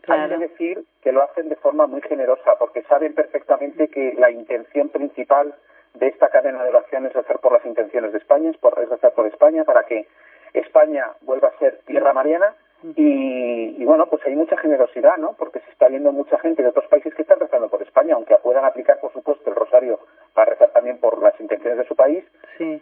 Hay 0.09 0.29
que 0.29 0.39
decir 0.39 0.85
que 1.03 1.13
lo 1.13 1.23
hacen 1.23 1.49
de 1.49 1.57
forma 1.57 1.87
muy 1.87 2.03
generosa, 2.03 2.57
porque 2.59 2.83
saben 2.83 3.15
perfectamente 3.15 3.89
que 3.89 4.15
la 4.19 4.31
intención 4.31 4.89
principal 4.89 5.55
de 5.95 6.09
esta 6.09 6.29
cadena 6.29 6.63
de 6.63 6.71
oración 6.71 7.07
es 7.07 7.17
hacer 7.17 7.39
por 7.39 7.53
las 7.53 7.65
intenciones 7.65 8.13
de 8.13 8.19
España, 8.19 8.51
es 8.51 8.57
por 8.59 8.79
hacer 8.79 9.13
por 9.13 9.27
España, 9.27 9.65
para 9.65 9.85
que 9.85 10.07
España 10.53 11.13
vuelva 11.23 11.49
a 11.49 11.59
ser 11.59 11.81
tierra 11.87 12.13
mariana. 12.13 12.55
Y, 12.97 13.83
bueno, 13.87 14.07
pues 14.11 14.21
hay 14.27 14.37
mucha 14.37 14.59
generosidad, 14.59 15.17
¿no? 15.17 15.33
Porque 15.39 15.61
se 15.61 15.71
está 15.71 15.89
viendo 15.89 16.13
mucha 16.13 16.39
gente 16.39 16.63
de 16.63 16.69
otros 16.69 16.87
países 16.89 17.15
que 17.15 17.23
están 17.23 17.41
rezando 17.41 17.71
por 17.71 17.81
España, 17.81 18.15
aunque 18.15 18.37
puedan 18.43 18.63
aplicar, 18.67 19.01
por 19.01 19.11
supuesto, 19.11 19.49
el 19.49 19.57
rosario 19.57 20.01
para 20.35 20.51
rezar 20.51 20.69
también 20.69 20.99
por 20.99 21.23
las 21.23 21.39
intenciones 21.41 21.79
de 21.79 21.87
su 21.87 21.97
país, 21.97 22.23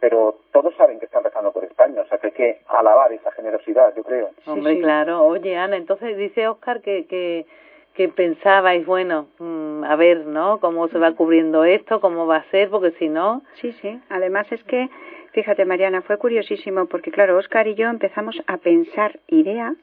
pero 0.00 0.38
todos 0.50 0.74
saben 0.74 0.98
que 0.98 1.04
están 1.04 1.22
rezando 1.22 1.52
por 1.52 1.62
España, 1.62 2.00
o 2.00 2.06
sea 2.06 2.18
que 2.18 2.26
hay 2.28 2.32
que 2.32 2.60
alabar 2.66 3.12
esa 3.12 3.30
generosidad, 3.30 3.94
yo 3.94 4.02
creo. 4.02 4.30
Hombre, 4.46 4.71
claro. 4.82 5.24
Oye, 5.24 5.56
Ana, 5.56 5.76
entonces 5.76 6.16
dice 6.16 6.48
Oscar 6.48 6.82
que, 6.82 7.06
que, 7.06 7.46
que 7.94 8.08
pensabais, 8.08 8.84
bueno, 8.84 9.28
mm, 9.38 9.84
a 9.84 9.96
ver, 9.96 10.26
¿no? 10.26 10.58
Cómo 10.60 10.88
se 10.88 10.98
va 10.98 11.12
cubriendo 11.12 11.64
esto, 11.64 12.00
cómo 12.00 12.26
va 12.26 12.36
a 12.36 12.50
ser, 12.50 12.70
porque 12.70 12.92
si 12.98 13.08
no... 13.08 13.42
Sí, 13.54 13.72
sí. 13.80 14.00
Además 14.08 14.50
es 14.50 14.62
que 14.64 14.88
Fíjate, 15.32 15.64
Mariana, 15.64 16.02
fue 16.02 16.18
curiosísimo 16.18 16.86
porque, 16.86 17.10
claro, 17.10 17.38
Oscar 17.38 17.66
y 17.66 17.74
yo 17.74 17.88
empezamos 17.88 18.36
a 18.46 18.58
pensar 18.58 19.18
ideas 19.28 19.74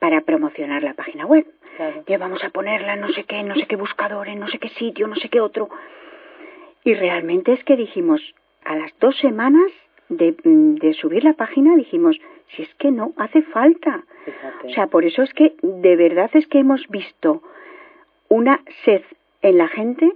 para 0.00 0.22
promocionar 0.22 0.82
la 0.82 0.94
página 0.94 1.26
web. 1.26 1.46
Que 2.06 2.18
vamos 2.18 2.44
a 2.44 2.50
ponerla 2.50 2.94
en 2.94 3.00
no 3.00 3.08
sé 3.10 3.24
qué, 3.24 3.42
no 3.42 3.54
sé 3.54 3.66
qué 3.66 3.76
buscador, 3.76 4.28
en 4.28 4.40
no 4.40 4.48
sé 4.48 4.58
qué 4.58 4.68
sitio, 4.70 5.06
no 5.06 5.14
sé 5.16 5.28
qué 5.30 5.40
otro. 5.40 5.70
Y 6.84 6.94
realmente 6.94 7.52
es 7.52 7.64
que 7.64 7.76
dijimos, 7.76 8.20
a 8.64 8.76
las 8.76 8.92
dos 8.98 9.16
semanas 9.18 9.70
de, 10.08 10.34
de 10.44 10.92
subir 10.94 11.24
la 11.24 11.34
página, 11.34 11.76
dijimos, 11.76 12.18
si 12.54 12.62
es 12.62 12.74
que 12.76 12.90
no 12.90 13.12
hace 13.16 13.42
falta. 13.42 14.04
O 14.64 14.70
sea, 14.70 14.86
por 14.86 15.04
eso 15.04 15.22
es 15.22 15.32
que 15.34 15.54
de 15.62 15.96
verdad 15.96 16.30
es 16.34 16.46
que 16.46 16.58
hemos 16.58 16.86
visto 16.88 17.42
una 18.28 18.60
sed 18.84 19.02
en 19.42 19.58
la 19.58 19.68
gente 19.68 20.12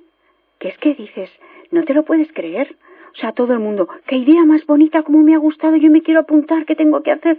que 0.59 0.69
es 0.69 0.79
que 0.79 0.95
dices, 0.95 1.31
no 1.71 1.85
te 1.85 1.95
lo 1.95 2.05
puedes 2.05 2.33
creer. 2.33 2.77
O 3.13 3.17
sea, 3.17 3.33
todo 3.33 3.53
el 3.53 3.61
mundo, 3.61 3.89
qué 4.07 4.17
idea 4.17 4.45
más 4.45 4.67
bonita, 4.67 5.03
cómo 5.03 5.23
me 5.23 5.35
ha 5.35 5.39
gustado, 5.39 5.77
yo 5.77 5.91
me 5.91 6.03
quiero 6.03 6.21
apuntar, 6.21 6.65
¿qué 6.65 6.75
tengo 6.75 7.03
que 7.03 7.13
hacer? 7.13 7.39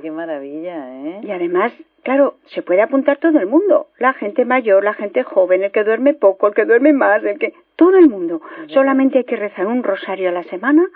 qué 0.00 0.10
maravilla, 0.10 1.04
¿eh? 1.04 1.20
Y 1.22 1.30
además, 1.30 1.72
claro, 2.02 2.36
se 2.46 2.62
puede 2.62 2.82
apuntar 2.82 3.16
todo 3.18 3.40
el 3.40 3.46
mundo, 3.46 3.88
la 3.98 4.12
gente 4.12 4.44
mayor, 4.44 4.84
la 4.84 4.94
gente 4.94 5.24
joven, 5.24 5.64
el 5.64 5.72
que 5.72 5.82
duerme 5.82 6.14
poco, 6.14 6.46
el 6.46 6.54
que 6.54 6.64
duerme 6.64 6.92
más, 6.92 7.24
el 7.24 7.38
que... 7.38 7.54
Todo 7.76 7.96
el 7.96 8.08
mundo. 8.08 8.42
Solamente 8.68 9.18
hay 9.18 9.24
que 9.24 9.36
rezar 9.36 9.66
un 9.66 9.82
rosario 9.82 10.28
a 10.28 10.32
la 10.32 10.42
semana 10.44 10.86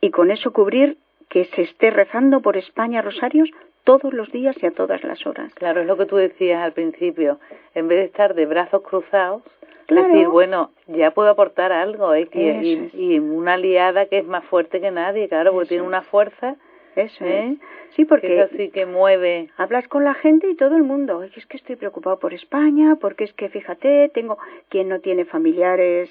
y 0.00 0.10
con 0.10 0.30
eso 0.30 0.52
cubrir 0.52 0.98
que 1.28 1.44
se 1.46 1.62
esté 1.62 1.90
rezando 1.90 2.40
por 2.40 2.56
España 2.56 3.02
rosarios 3.02 3.50
todos 3.84 4.12
los 4.12 4.30
días 4.32 4.56
y 4.62 4.66
a 4.66 4.70
todas 4.70 5.02
las 5.04 5.26
horas. 5.26 5.52
Claro, 5.54 5.80
es 5.80 5.86
lo 5.86 5.96
que 5.96 6.06
tú 6.06 6.16
decías 6.16 6.62
al 6.62 6.72
principio. 6.72 7.38
En 7.74 7.88
vez 7.88 7.98
de 7.98 8.04
estar 8.04 8.34
de 8.34 8.46
brazos 8.46 8.82
cruzados, 8.82 9.42
decir, 9.88 10.28
bueno, 10.28 10.70
ya 10.86 11.10
puedo 11.12 11.30
aportar 11.30 11.72
algo, 11.72 12.14
¿eh? 12.14 12.28
y, 12.32 12.90
y, 12.92 13.18
una 13.18 13.54
aliada 13.54 14.06
que 14.06 14.18
es 14.18 14.26
más 14.26 14.44
fuerte 14.44 14.80
que 14.80 14.90
nadie, 14.90 15.28
claro, 15.28 15.52
porque 15.52 15.70
tiene 15.70 15.84
una 15.84 16.02
fuerza. 16.02 16.56
Eso 16.96 17.24
¿eh? 17.24 17.56
Sí, 17.90 18.04
porque 18.04 18.40
es 18.40 18.52
así 18.52 18.70
que 18.70 18.84
mueve. 18.84 19.50
Hablas 19.56 19.86
con 19.88 20.04
la 20.04 20.14
gente 20.14 20.50
y 20.50 20.56
todo 20.56 20.76
el 20.76 20.82
mundo. 20.82 21.22
Es 21.22 21.46
que 21.46 21.56
estoy 21.56 21.76
preocupado 21.76 22.18
por 22.18 22.34
España, 22.34 22.96
porque 23.00 23.24
es 23.24 23.32
que 23.34 23.48
fíjate, 23.48 24.10
tengo 24.12 24.36
quien 24.68 24.88
no 24.88 25.00
tiene 25.00 25.24
familiares 25.24 26.10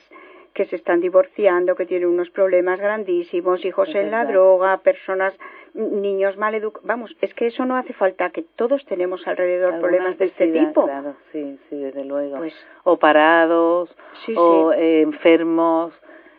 que 0.58 0.66
se 0.66 0.76
están 0.76 1.02
divorciando, 1.02 1.76
que 1.76 1.86
tienen 1.86 2.10
unos 2.10 2.32
problemas 2.32 2.80
grandísimos, 2.80 3.64
hijos 3.64 3.94
en 3.94 4.10
la 4.10 4.26
droga, 4.26 4.78
personas, 4.78 5.32
niños 5.76 6.36
mal 6.36 6.56
educados. 6.56 6.88
Vamos, 6.88 7.16
es 7.22 7.32
que 7.36 7.46
eso 7.46 7.64
no 7.64 7.76
hace 7.78 7.94
falta, 7.94 8.32
que 8.32 8.42
todos 8.56 8.84
tenemos 8.88 9.28
alrededor 9.28 9.80
problemas 9.80 10.18
de 10.18 10.26
este 10.26 10.48
tipo. 10.48 10.86
Claro, 10.86 11.14
sí, 11.32 11.60
sí, 11.70 11.80
desde 11.80 12.04
luego. 12.06 12.38
Pues, 12.38 12.56
o 12.86 12.98
parados, 12.98 13.96
o 14.36 14.74
eh, 14.74 15.02
enfermos. 15.02 15.94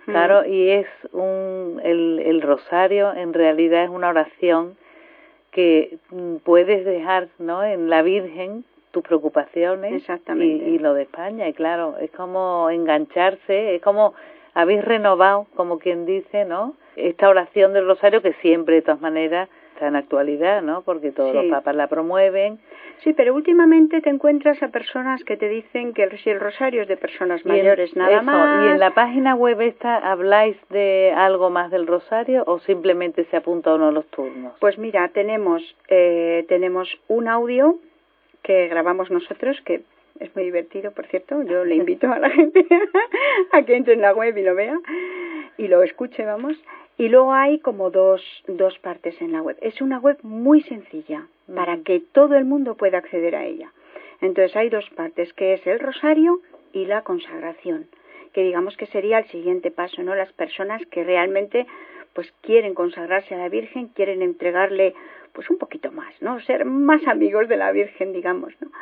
Mm. 0.06 0.10
Claro, 0.10 0.44
y 0.44 0.68
es 0.68 0.88
un, 1.12 1.80
el, 1.84 2.18
el 2.18 2.42
rosario 2.42 3.14
en 3.14 3.32
realidad 3.32 3.84
es 3.84 3.90
una 3.90 4.08
oración 4.08 4.76
que 5.52 5.98
mm, 6.10 6.38
puedes 6.38 6.84
dejar 6.84 7.28
¿no? 7.38 7.62
en 7.62 7.88
la 7.88 8.02
Virgen 8.02 8.64
tus 8.90 9.02
preocupaciones 9.02 9.92
Exactamente. 9.92 10.68
Y, 10.68 10.78
lo 10.78 10.94
de 10.94 11.02
España. 11.02 11.48
Y 11.48 11.52
claro, 11.52 11.96
es 12.00 12.10
como 12.10 12.70
engancharse, 12.70 13.74
es 13.74 13.82
como 13.82 14.14
habéis 14.54 14.84
renovado, 14.84 15.46
como 15.54 15.78
quien 15.78 16.06
dice, 16.06 16.44
¿no? 16.44 16.74
Esta 16.96 17.28
oración 17.28 17.72
del 17.74 17.86
rosario 17.86 18.22
que 18.22 18.32
siempre, 18.34 18.76
de 18.76 18.82
todas 18.82 19.00
maneras, 19.00 19.48
está 19.78 19.86
en 19.86 19.94
actualidad, 19.94 20.62
¿no? 20.62 20.82
Porque 20.82 21.12
todos 21.12 21.32
los 21.32 21.44
papas 21.46 21.76
la 21.76 21.86
promueven. 21.86 22.58
Sí, 23.04 23.12
pero 23.12 23.32
últimamente 23.32 24.00
te 24.00 24.10
encuentras 24.10 24.60
a 24.64 24.68
personas 24.68 25.22
que 25.22 25.36
te 25.36 25.48
dicen 25.48 25.94
que 25.94 26.08
si 26.18 26.30
el 26.30 26.40
rosario 26.40 26.82
es 26.82 26.88
de 26.88 26.96
personas 26.96 27.46
mayores, 27.46 27.94
nada 27.94 28.20
más. 28.22 28.64
¿Y 28.64 28.68
en 28.72 28.80
la 28.80 28.90
página 28.90 29.36
web 29.36 29.60
esta 29.60 29.98
habláis 29.98 30.56
de 30.70 31.12
algo 31.16 31.50
más 31.50 31.70
del 31.70 31.86
rosario 31.86 32.42
o 32.48 32.58
simplemente 32.58 33.24
se 33.26 33.36
apunta 33.36 33.72
uno 33.74 33.88
a 33.88 33.92
los 33.92 34.06
turnos? 34.08 34.54
Pues 34.58 34.78
mira, 34.78 35.08
tenemos, 35.10 35.62
eh, 35.88 36.44
tenemos 36.48 36.88
un 37.06 37.28
audio 37.28 37.78
que 38.42 38.68
grabamos 38.68 39.10
nosotros, 39.10 39.60
que 39.64 39.82
es 40.20 40.34
muy 40.34 40.44
divertido, 40.44 40.92
por 40.92 41.06
cierto. 41.06 41.42
Yo 41.42 41.64
le 41.64 41.76
invito 41.76 42.10
a 42.12 42.18
la 42.18 42.30
gente 42.38 42.66
a 43.52 43.62
que 43.62 43.76
entre 43.76 43.94
en 43.94 44.00
la 44.00 44.12
web 44.12 44.36
y 44.36 44.42
lo 44.42 44.54
vea 44.54 44.78
y 45.56 45.68
lo 45.68 45.82
escuche, 45.82 46.24
vamos. 46.24 46.56
Y 46.96 47.08
luego 47.08 47.32
hay 47.32 47.60
como 47.60 47.90
dos, 47.90 48.22
dos 48.48 48.78
partes 48.78 49.20
en 49.20 49.32
la 49.32 49.42
web. 49.42 49.56
Es 49.60 49.80
una 49.80 49.98
web 49.98 50.18
muy 50.22 50.62
sencilla 50.62 51.26
para 51.54 51.78
que 51.78 52.00
todo 52.00 52.36
el 52.36 52.44
mundo 52.44 52.74
pueda 52.74 52.98
acceder 52.98 53.36
a 53.36 53.44
ella. 53.44 53.72
Entonces 54.20 54.56
hay 54.56 54.68
dos 54.68 54.88
partes, 54.90 55.32
que 55.32 55.54
es 55.54 55.66
el 55.66 55.78
rosario 55.78 56.40
y 56.72 56.86
la 56.86 57.02
consagración, 57.02 57.86
que 58.32 58.42
digamos 58.42 58.76
que 58.76 58.86
sería 58.86 59.20
el 59.20 59.26
siguiente 59.26 59.70
paso, 59.70 60.02
¿no? 60.02 60.14
Las 60.14 60.32
personas 60.32 60.84
que 60.86 61.04
realmente 61.04 61.66
pues 62.18 62.32
quieren 62.40 62.74
consagrarse 62.74 63.36
a 63.36 63.38
la 63.38 63.48
Virgen, 63.48 63.90
quieren 63.94 64.22
entregarle 64.22 64.92
pues 65.32 65.48
un 65.50 65.56
poquito 65.56 65.92
más, 65.92 66.12
¿no? 66.20 66.40
Ser 66.40 66.64
más 66.64 67.06
amigos 67.06 67.46
de 67.46 67.56
la 67.56 67.70
Virgen, 67.70 68.12
digamos, 68.12 68.52
¿no? 68.60 68.72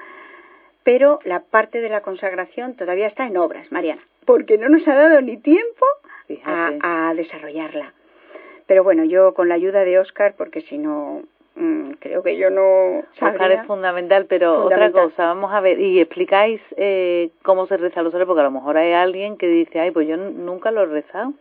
Pero 0.84 1.18
la 1.24 1.40
parte 1.40 1.82
de 1.82 1.90
la 1.90 2.00
consagración 2.00 2.76
todavía 2.76 3.08
está 3.08 3.26
en 3.26 3.36
obras, 3.36 3.70
Mariana, 3.70 4.00
porque 4.24 4.56
no 4.56 4.70
nos 4.70 4.88
ha 4.88 4.94
dado 4.94 5.20
ni 5.20 5.36
tiempo 5.36 5.84
a, 6.46 7.12
desarrollarla. 7.14 7.92
Pero 8.66 8.82
bueno, 8.82 9.04
yo 9.04 9.34
con 9.34 9.50
la 9.50 9.56
ayuda 9.56 9.84
de 9.84 9.98
Oscar, 9.98 10.32
porque 10.38 10.62
si 10.62 10.78
no, 10.78 11.20
mm, 11.56 11.90
creo 12.00 12.22
que 12.22 12.38
yo 12.38 12.48
no 12.48 13.00
Oscar 13.20 13.52
es 13.52 13.66
fundamental, 13.66 14.24
pero 14.30 14.64
otra 14.64 14.90
cosa, 14.92 15.26
vamos 15.26 15.52
a 15.52 15.60
ver, 15.60 15.78
y 15.78 16.00
explicáis 16.00 16.62
eh, 16.78 17.32
cómo 17.42 17.66
se 17.66 17.76
reza 17.76 18.00
el 18.00 18.06
rosario, 18.06 18.26
porque 18.26 18.40
a 18.40 18.44
lo 18.44 18.50
mejor 18.50 18.78
hay 18.78 18.94
alguien 18.94 19.36
que 19.36 19.46
dice, 19.46 19.78
ay, 19.78 19.90
pues 19.90 20.08
yo 20.08 20.16
nunca 20.16 20.70
lo 20.70 20.84
he 20.84 20.86
rezado, 20.86 21.34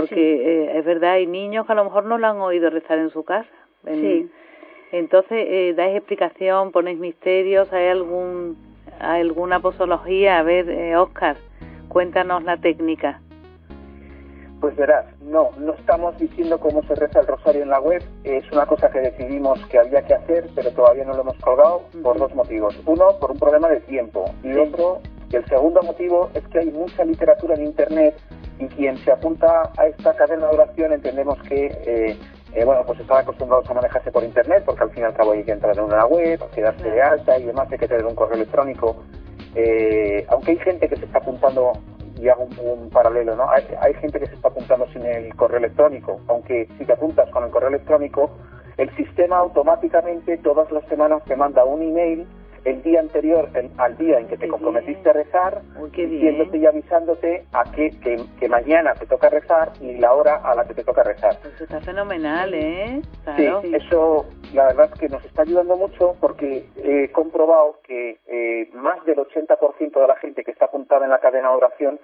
porque 0.00 0.64
eh, 0.64 0.78
es 0.78 0.84
verdad, 0.84 1.12
hay 1.12 1.26
niños 1.26 1.66
que 1.66 1.72
a 1.72 1.76
lo 1.76 1.84
mejor 1.84 2.04
no 2.04 2.18
lo 2.18 2.26
han 2.26 2.40
oído 2.40 2.70
rezar 2.70 2.98
en 2.98 3.10
su 3.10 3.24
casa 3.24 3.48
sí. 3.84 4.30
Entonces, 4.90 5.46
eh, 5.48 5.74
¿dais 5.76 5.96
explicación, 5.96 6.72
ponéis 6.72 6.98
misterios? 6.98 7.70
¿Hay 7.72 7.88
algún 7.88 8.56
alguna 8.98 9.60
posología? 9.60 10.38
A 10.38 10.42
ver, 10.42 10.68
eh, 10.70 10.96
Oscar, 10.96 11.36
cuéntanos 11.88 12.42
la 12.44 12.56
técnica. 12.56 13.20
Pues 14.60 14.74
verás, 14.74 15.06
no, 15.20 15.50
no 15.58 15.74
estamos 15.74 16.18
diciendo 16.18 16.58
cómo 16.58 16.82
se 16.82 16.94
reza 16.96 17.20
el 17.20 17.28
rosario 17.28 17.62
en 17.62 17.68
la 17.68 17.80
web. 17.80 18.02
Es 18.24 18.50
una 18.50 18.66
cosa 18.66 18.90
que 18.90 18.98
decidimos 18.98 19.64
que 19.66 19.78
había 19.78 20.02
que 20.02 20.14
hacer, 20.14 20.48
pero 20.54 20.72
todavía 20.72 21.04
no 21.04 21.12
lo 21.12 21.20
hemos 21.20 21.36
colgado 21.36 21.82
por 22.02 22.18
dos 22.18 22.34
motivos. 22.34 22.76
Uno, 22.86 23.18
por 23.20 23.30
un 23.30 23.38
problema 23.38 23.68
de 23.68 23.80
tiempo. 23.82 24.24
Y 24.42 24.56
otro, 24.56 25.00
y 25.30 25.36
el 25.36 25.44
segundo 25.44 25.80
motivo 25.82 26.30
es 26.34 26.44
que 26.48 26.58
hay 26.58 26.70
mucha 26.72 27.04
literatura 27.04 27.54
en 27.54 27.66
Internet 27.66 28.16
y 28.58 28.66
quien 28.68 28.96
se 28.98 29.12
apunta 29.12 29.70
a 29.76 29.86
esta 29.86 30.14
cadena 30.14 30.46
de 30.48 30.54
oración 30.56 30.92
entendemos 30.92 31.40
que 31.42 31.66
eh, 31.66 32.18
eh, 32.54 32.64
bueno, 32.64 32.82
pues 32.86 32.98
están 33.00 33.18
acostumbrados 33.18 33.68
a 33.68 33.74
manejarse 33.74 34.10
por 34.10 34.24
internet, 34.24 34.62
porque 34.64 34.82
al 34.82 34.90
fin 34.90 35.02
y 35.02 35.06
al 35.06 35.14
cabo 35.14 35.32
hay 35.32 35.44
que 35.44 35.52
entrar 35.52 35.76
en 35.76 35.84
una 35.84 36.06
web, 36.06 36.40
quedarse 36.54 36.90
de 36.90 37.02
alta 37.02 37.38
y 37.38 37.44
demás, 37.44 37.68
hay 37.70 37.78
que 37.78 37.88
tener 37.88 38.06
un 38.06 38.14
correo 38.14 38.36
electrónico. 38.36 38.96
Eh, 39.54 40.24
aunque 40.28 40.52
hay 40.52 40.58
gente 40.58 40.88
que 40.88 40.96
se 40.96 41.04
está 41.04 41.18
apuntando, 41.18 41.72
y 42.16 42.28
hago 42.28 42.48
un, 42.60 42.90
paralelo, 42.90 43.36
¿no? 43.36 43.48
Hay, 43.50 43.64
hay, 43.80 43.94
gente 43.94 44.18
que 44.18 44.26
se 44.26 44.34
está 44.34 44.48
apuntando 44.48 44.88
sin 44.92 45.04
el 45.04 45.34
correo 45.36 45.58
electrónico, 45.58 46.20
aunque 46.26 46.68
si 46.78 46.84
te 46.84 46.92
apuntas 46.92 47.30
con 47.30 47.44
el 47.44 47.50
correo 47.50 47.68
electrónico, 47.68 48.30
el 48.76 48.94
sistema 48.96 49.38
automáticamente 49.38 50.38
todas 50.38 50.70
las 50.72 50.84
semanas 50.86 51.22
te 51.26 51.36
manda 51.36 51.64
un 51.64 51.82
email 51.82 52.26
el 52.68 52.82
día 52.82 53.00
anterior 53.00 53.48
al 53.78 53.96
día 53.96 54.18
en 54.18 54.28
que 54.28 54.36
te 54.36 54.48
comprometiste 54.48 55.08
a 55.08 55.12
rezar, 55.12 55.62
diciéndote 55.92 56.58
y 56.58 56.66
avisándote 56.66 57.44
a 57.52 57.64
que, 57.72 57.90
que, 58.38 58.48
mañana 58.48 58.94
te 58.94 59.06
toca 59.06 59.28
rezar 59.28 59.72
y 59.80 59.96
la 59.98 60.12
hora 60.12 60.36
a 60.36 60.54
la 60.54 60.64
que 60.64 60.74
te 60.74 60.84
toca 60.84 61.02
rezar. 61.02 61.38
Eso 61.54 61.64
está 61.64 61.80
fenomenal, 61.80 62.52
¿eh? 62.54 63.00
Sí, 63.36 63.46
eso 63.74 64.26
la 64.54 64.66
verdad 64.66 64.90
es 64.92 65.00
que 65.00 65.08
nos 65.08 65.24
está 65.24 65.42
ayudando 65.42 65.76
mucho 65.76 66.16
porque 66.20 66.66
he 66.76 67.10
comprobado 67.12 67.78
que 67.84 68.18
eh, 68.26 68.70
más 68.74 69.04
del 69.04 69.18
80% 69.18 70.00
de 70.00 70.06
la 70.06 70.16
gente 70.16 70.44
que 70.44 70.50
está 70.50 70.66
apuntada 70.66 71.04
en 71.04 71.10
la 71.10 71.18
cadena 71.18 71.50
de 71.50 71.56
oración 71.56 72.00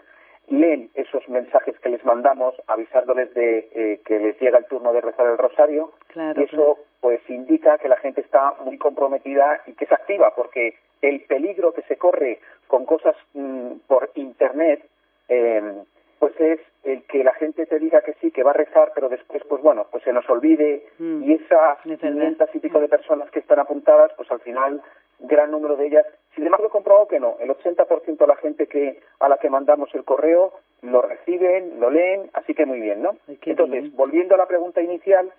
leen 0.48 0.90
esos 0.94 1.26
mensajes 1.28 1.78
que 1.80 1.88
les 1.88 2.04
mandamos 2.04 2.54
avisándoles 2.66 3.32
de 3.34 3.70
eh, 3.74 4.00
que 4.04 4.18
les 4.18 4.38
llega 4.40 4.58
el 4.58 4.66
turno 4.66 4.92
de 4.92 5.00
rezar 5.00 5.26
el 5.26 5.38
rosario. 5.38 5.92
Y 6.14 6.42
eso 6.42 6.78
pues 7.04 7.20
indica 7.28 7.76
que 7.76 7.86
la 7.86 7.98
gente 7.98 8.22
está 8.22 8.54
muy 8.64 8.78
comprometida 8.78 9.60
y 9.66 9.74
que 9.74 9.84
se 9.84 9.92
activa 9.92 10.34
porque 10.34 10.78
el 11.02 11.20
peligro 11.20 11.74
que 11.74 11.82
se 11.82 11.98
corre 11.98 12.38
con 12.66 12.86
cosas 12.86 13.14
mm, 13.34 13.72
por 13.86 14.10
internet 14.14 14.82
em, 15.28 15.84
pues 16.18 16.32
es 16.40 16.60
el 16.82 17.02
que 17.02 17.22
la 17.22 17.34
gente 17.34 17.66
te 17.66 17.78
diga 17.78 18.00
que 18.00 18.14
sí, 18.22 18.30
que 18.30 18.42
va 18.42 18.52
a 18.52 18.54
rezar, 18.54 18.92
pero 18.94 19.10
después, 19.10 19.42
pues 19.46 19.62
bueno, 19.62 19.84
pues 19.90 20.02
se 20.02 20.14
nos 20.14 20.26
olvide 20.30 20.86
mm. 20.98 21.24
y 21.24 21.34
esas 21.34 21.78
500 21.82 22.48
y 22.54 22.58
pico 22.60 22.80
de 22.80 22.88
personas 22.88 23.30
que 23.30 23.40
están 23.40 23.58
apuntadas, 23.58 24.10
pues 24.16 24.30
al 24.30 24.40
final 24.40 24.80
gran 25.18 25.50
número 25.50 25.76
de 25.76 25.88
ellas. 25.88 26.06
Sin 26.34 26.46
embargo, 26.46 26.68
he 26.68 26.70
comprobado 26.70 27.06
que 27.06 27.20
no. 27.20 27.36
El 27.38 27.50
80% 27.50 28.16
de 28.16 28.26
la 28.26 28.36
gente 28.36 28.66
que 28.66 28.98
a 29.20 29.28
la 29.28 29.36
que 29.36 29.50
mandamos 29.50 29.94
el 29.94 30.04
correo 30.04 30.54
lo 30.80 31.02
reciben, 31.02 31.80
lo 31.80 31.90
leen, 31.90 32.30
así 32.32 32.54
que 32.54 32.64
muy 32.64 32.80
bien, 32.80 33.02
¿no? 33.02 33.18
Entonces, 33.28 33.94
volviendo 33.94 34.36
a 34.36 34.38
la 34.38 34.46
pregunta 34.46 34.80
inicial, 34.80 35.30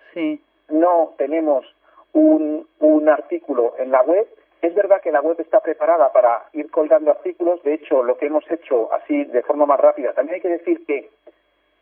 no 0.68 1.14
tenemos 1.18 1.64
un, 2.12 2.66
un 2.80 3.08
artículo 3.08 3.74
en 3.78 3.90
la 3.90 4.02
web. 4.02 4.26
Es 4.62 4.74
verdad 4.74 5.00
que 5.00 5.12
la 5.12 5.20
web 5.20 5.40
está 5.40 5.60
preparada 5.60 6.12
para 6.12 6.46
ir 6.52 6.70
colgando 6.70 7.10
artículos. 7.10 7.62
De 7.62 7.74
hecho, 7.74 8.02
lo 8.02 8.16
que 8.16 8.26
hemos 8.26 8.50
hecho 8.50 8.92
así 8.92 9.24
de 9.24 9.42
forma 9.42 9.66
más 9.66 9.78
rápida. 9.78 10.12
También 10.12 10.36
hay 10.36 10.40
que 10.40 10.48
decir 10.48 10.84
que 10.86 11.10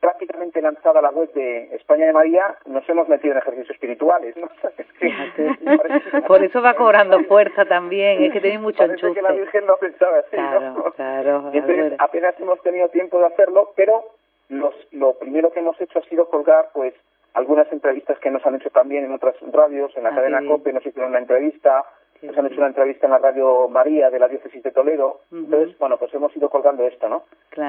prácticamente 0.04 0.60
lanzada 0.60 1.00
la 1.00 1.08
web 1.08 1.32
de 1.32 1.74
España 1.76 2.04
de 2.04 2.12
María, 2.12 2.54
nos 2.66 2.86
hemos 2.90 3.08
metido 3.08 3.32
en 3.32 3.38
ejercicios 3.38 3.70
espirituales. 3.70 4.34
Por 6.26 6.44
eso 6.44 6.60
va 6.60 6.74
cobrando 6.74 7.20
fuerza 7.24 7.64
también, 7.64 8.22
es 8.22 8.32
que 8.34 8.42
tenéis 8.42 8.60
mucho 8.60 8.76
Parece 8.76 9.14
que 9.14 9.22
la 9.22 9.32
Virgen 9.32 9.64
no 9.64 9.76
pensaba 9.78 10.18
así, 10.18 10.28
claro, 10.32 10.92
Claro, 10.94 11.50
entonces 11.54 11.94
apenas 11.98 12.38
hemos 12.38 12.60
tenido 12.60 12.90
tiempo 12.90 13.18
de 13.18 13.26
hacerlo, 13.28 13.72
pero 13.76 14.04
los, 14.50 14.74
lo 14.92 15.14
primero 15.14 15.50
que 15.52 15.60
hemos 15.60 15.80
hecho 15.80 15.98
ha 16.00 16.02
sido 16.02 16.28
colgar, 16.28 16.68
pues, 16.74 16.92
algunas 17.34 17.70
entrevistas 17.72 18.18
que 18.20 18.30
nos 18.30 18.44
han 18.46 18.54
hecho 18.54 18.70
también 18.70 19.04
en 19.04 19.12
otras 19.12 19.34
radios, 19.52 19.96
en 19.96 20.04
la 20.04 20.10
ah, 20.10 20.14
cadena 20.14 20.46
COPE 20.46 20.72
nos 20.72 20.86
hicieron 20.86 21.10
una 21.10 21.18
entrevista, 21.18 21.84
nos 22.22 22.38
han 22.38 22.46
hecho 22.46 22.58
una 22.58 22.68
entrevista 22.68 23.06
en 23.06 23.12
la 23.12 23.18
radio 23.18 23.68
María 23.68 24.08
de 24.08 24.18
la 24.18 24.28
diócesis 24.28 24.62
de 24.62 24.70
Toledo. 24.70 25.20
Entonces, 25.30 25.76
bueno, 25.78 25.98
pues 25.98 26.14
hemos 26.14 26.34
ido 26.36 26.48
colgando 26.48 26.86
esto, 26.86 27.08
¿no? 27.08 27.24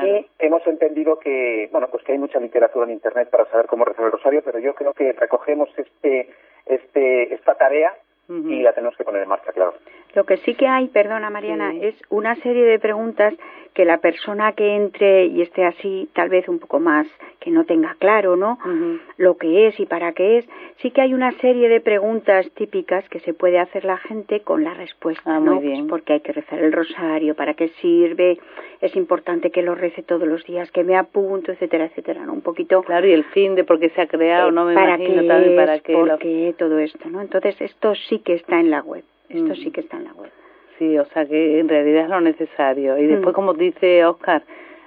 Y 0.05 0.25
hemos 0.39 0.65
entendido 0.67 1.19
que, 1.19 1.67
bueno, 1.71 1.87
pues 1.89 2.03
que 2.03 2.13
hay 2.13 2.19
mucha 2.19 2.39
literatura 2.39 2.85
en 2.85 2.93
Internet 2.93 3.29
para 3.29 3.45
saber 3.45 3.65
cómo 3.65 3.85
rezar 3.85 4.05
el 4.05 4.11
rosario, 4.11 4.41
pero 4.45 4.59
yo 4.59 4.73
creo 4.75 4.93
que 4.93 5.11
recogemos 5.13 5.69
este, 5.77 6.29
este, 6.65 7.33
esta 7.33 7.55
tarea 7.55 7.93
y 8.27 8.61
la 8.61 8.73
tenemos 8.73 8.95
que 8.97 9.03
poner 9.03 9.23
en 9.23 9.29
marcha, 9.29 9.51
claro. 9.51 9.75
Lo 10.13 10.23
que 10.23 10.37
sí 10.37 10.55
que 10.55 10.67
hay, 10.67 10.87
perdona 10.87 11.29
Mariana, 11.29 11.73
es 11.75 11.95
una 12.09 12.35
serie 12.35 12.63
de 12.63 12.79
preguntas 12.79 13.33
que 13.75 13.83
la 13.83 13.97
persona 13.97 14.53
que 14.53 14.75
entre 14.75 15.25
y 15.25 15.41
esté 15.41 15.65
así, 15.65 16.09
tal 16.13 16.29
vez 16.29 16.47
un 16.47 16.59
poco 16.59 16.79
más, 16.79 17.05
que 17.41 17.51
no 17.51 17.65
tenga 17.65 17.95
claro, 17.99 18.37
¿no? 18.37 18.57
Lo 19.17 19.35
que 19.35 19.67
es 19.67 19.79
y 19.79 19.85
para 19.85 20.13
qué 20.13 20.37
es, 20.37 20.47
sí 20.77 20.91
que 20.91 21.01
hay 21.01 21.13
una 21.13 21.33
serie 21.39 21.67
de 21.67 21.81
preguntas 21.81 22.49
típicas 22.55 23.07
que 23.09 23.19
se 23.19 23.33
puede 23.33 23.59
hacer 23.59 23.83
la 23.83 23.97
gente 23.97 24.39
con 24.39 24.63
la 24.63 24.73
respuesta, 24.73 25.35
ah, 25.35 25.39
¿no? 25.41 25.55
Muy 25.55 25.67
bien. 25.67 25.87
porque 25.87 26.13
hay 26.13 26.21
que 26.21 26.31
rezar 26.31 26.59
el 26.59 26.71
rosario, 26.71 27.35
para 27.35 27.53
qué 27.53 27.67
sirve, 27.81 28.39
es 28.79 28.95
importante 28.95 29.51
que 29.51 29.61
lo 29.61 29.75
rece 29.75 30.03
todos 30.03 30.27
los 30.27 30.45
días, 30.45 30.71
que 30.71 30.83
me 30.83 30.95
apunto, 30.95 31.51
etcétera, 31.51 31.85
etcétera, 31.85 32.25
¿no? 32.25 32.33
Un 32.33 32.41
poquito. 32.41 32.81
Claro, 32.83 33.07
y 33.07 33.11
el 33.11 33.25
fin 33.25 33.55
de 33.55 33.65
por 33.65 33.79
qué 33.79 33.89
se 33.89 34.01
ha 34.01 34.07
creado, 34.07 34.51
no 34.51 34.65
me 34.65 34.73
para 34.73 34.95
imagino 34.95 35.21
qué 35.21 35.27
también 35.27 35.55
para 35.55 35.79
qué. 35.79 35.93
Por 35.93 36.17
qué 36.17 36.55
todo 36.57 36.79
esto, 36.79 37.09
¿no? 37.09 37.21
Entonces, 37.21 37.59
esto 37.59 37.93
sí 38.07 38.14
que 38.19 38.33
está 38.33 38.59
en 38.59 38.71
la 38.71 38.81
web. 38.81 39.03
Esto 39.29 39.55
sí 39.55 39.71
que 39.71 39.81
está 39.81 39.97
en 39.97 40.05
la 40.05 40.13
web. 40.13 40.31
Sí, 40.77 40.97
o 40.97 41.05
sea 41.05 41.25
que 41.25 41.59
en 41.59 41.69
realidad 41.69 42.03
es 42.03 42.09
lo 42.09 42.21
necesario. 42.21 42.97
Y 42.97 43.07
después, 43.07 43.33
mm. 43.33 43.35
como 43.35 43.53
dice 43.53 44.05
Oscar, 44.05 44.43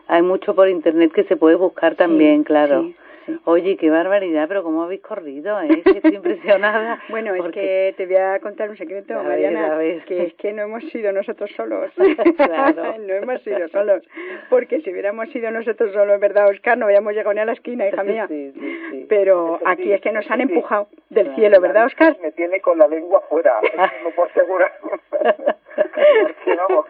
hay 0.06 0.22
mucho 0.22 0.54
por 0.54 0.68
internet 0.68 1.12
que 1.12 1.24
se 1.24 1.36
puede 1.36 1.56
buscar 1.56 1.94
también, 1.94 2.44
claro. 2.44 2.92
Oye, 3.44 3.76
qué 3.76 3.90
barbaridad, 3.90 4.46
pero 4.48 4.62
cómo 4.62 4.82
habéis 4.82 5.02
corrido, 5.02 5.60
¿eh? 5.60 5.82
estoy 5.84 6.14
impresionada. 6.14 7.00
bueno, 7.08 7.34
es 7.34 7.52
que 7.52 7.94
te 7.96 8.06
voy 8.06 8.16
a 8.16 8.38
contar 8.40 8.70
un 8.70 8.76
secreto, 8.76 9.22
Mariana, 9.22 9.78
que 10.06 10.24
es 10.24 10.34
que 10.34 10.52
no 10.52 10.62
hemos 10.62 10.84
sido 10.90 11.12
nosotros 11.12 11.50
solos. 11.56 11.90
claro. 12.36 12.98
no 12.98 13.14
hemos 13.14 13.42
sido 13.42 13.68
solos. 13.68 14.02
Porque 14.48 14.80
si 14.80 14.90
hubiéramos 14.90 15.28
sido 15.30 15.50
nosotros 15.50 15.92
solos, 15.92 16.20
¿verdad, 16.20 16.48
Oscar? 16.48 16.78
No 16.78 16.86
habíamos 16.86 17.14
llegado 17.14 17.34
ni 17.34 17.40
a 17.40 17.44
la 17.44 17.52
esquina, 17.52 17.88
hija 17.88 18.02
mía. 18.04 18.26
Sí, 18.28 18.52
sí, 18.52 18.78
sí. 18.90 19.06
Pero 19.08 19.60
aquí 19.64 19.92
es 19.92 20.00
que 20.00 20.12
nos 20.12 20.30
han 20.30 20.40
empujado 20.40 20.88
del 21.10 21.34
cielo, 21.34 21.60
¿verdad, 21.60 21.86
Oscar? 21.86 22.16
Me 22.22 22.32
tiene 22.32 22.60
con 22.60 22.78
la 22.78 22.88
lengua 22.88 23.20
fuera, 23.28 23.60
no 24.04 24.10
por 24.10 24.32
segura. 24.32 24.72
Porque 25.10 26.56
vamos, 26.56 26.86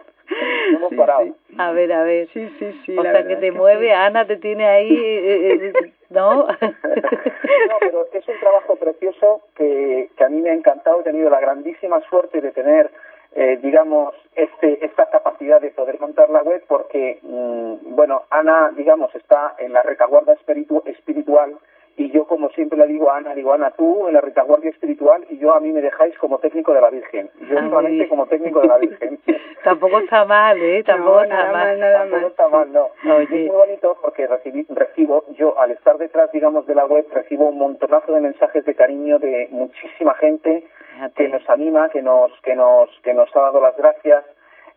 hemos 0.73 0.93
parado. 0.93 1.35
A 1.57 1.71
ver, 1.71 1.91
a 1.91 2.03
ver. 2.03 2.27
Sí, 2.33 2.49
sí, 2.59 2.81
sí. 2.85 2.97
O 2.97 3.01
sea, 3.01 3.25
que 3.25 3.35
te 3.37 3.51
mueve, 3.51 3.93
Ana 3.93 4.25
te 4.25 4.37
tiene 4.37 4.65
ahí, 4.65 4.95
eh, 4.95 5.53
eh, 5.53 5.73
eh, 5.75 5.93
¿no? 6.09 6.47
no, 6.47 7.77
pero 7.79 8.07
es 8.11 8.27
un 8.27 8.39
trabajo 8.39 8.75
precioso 8.75 9.41
que, 9.55 10.09
que 10.15 10.23
a 10.23 10.29
mí 10.29 10.41
me 10.41 10.51
ha 10.51 10.53
encantado. 10.53 11.01
He 11.01 11.03
tenido 11.03 11.29
la 11.29 11.39
grandísima 11.39 12.01
suerte 12.09 12.41
de 12.41 12.51
tener, 12.51 12.91
eh, 13.35 13.59
digamos, 13.61 14.15
este, 14.35 14.85
esta 14.85 15.09
capacidad 15.09 15.59
de 15.59 15.71
poder 15.71 15.99
montar 15.99 16.29
la 16.29 16.43
web 16.43 16.63
porque, 16.67 17.19
mm, 17.21 17.95
bueno, 17.95 18.23
Ana, 18.29 18.71
digamos, 18.75 19.13
está 19.15 19.55
en 19.59 19.73
la 19.73 19.83
retaguarda 19.83 20.33
espiritual 20.85 21.58
y 21.99 22.09
yo 22.11 22.25
como 22.25 22.49
siempre 22.51 22.77
le 22.77 22.87
digo 22.87 23.11
a 23.11 23.17
Ana, 23.17 23.35
digo 23.35 23.51
Ana, 23.51 23.71
tú 23.71 24.07
en 24.07 24.13
la 24.13 24.21
retaguardia 24.21 24.69
espiritual 24.69 25.25
y 25.29 25.37
yo 25.37 25.53
a 25.53 25.59
mí 25.59 25.73
me 25.73 25.81
dejáis 25.81 26.17
como 26.17 26.39
técnico 26.39 26.73
de 26.73 26.79
la 26.79 26.89
Virgen, 26.89 27.29
yo 27.41 27.59
ah, 27.59 27.67
solamente 27.69 28.07
como 28.07 28.25
técnico 28.25 28.61
de 28.61 28.67
la 28.67 28.77
Virgen. 28.77 29.19
Tampoco 29.65 29.99
está 29.99 30.23
mal, 30.23 30.57
¿eh? 30.61 30.81
Tampoco 30.83 31.23
está 31.23 31.51
mal. 31.51 31.77
nada 31.77 31.99
Tampoco 31.99 32.27
está 32.27 32.47
mal, 32.47 32.71
no. 32.71 32.87
Es 33.19 33.29
muy 33.29 33.47
bonito 33.49 33.97
porque 34.01 34.27
recibí, 34.27 34.65
recibo, 34.69 35.25
yo 35.37 35.59
al 35.59 35.71
estar 35.71 35.97
detrás, 35.97 36.31
digamos, 36.31 36.65
de 36.67 36.75
la 36.75 36.85
web, 36.85 37.05
recibo 37.11 37.49
un 37.49 37.57
montonazo 37.57 38.13
de 38.13 38.21
mensajes 38.21 38.63
de 38.63 38.75
cariño 38.75 39.19
de 39.19 39.49
muchísima 39.51 40.13
gente 40.13 40.63
que 41.17 41.27
nos 41.27 41.47
anima, 41.49 41.89
que 41.89 42.01
nos, 42.01 42.31
que 42.43 42.55
nos, 42.55 42.89
que 43.03 43.13
nos 43.13 43.35
ha 43.35 43.41
dado 43.41 43.59
las 43.59 43.75
gracias 43.75 44.23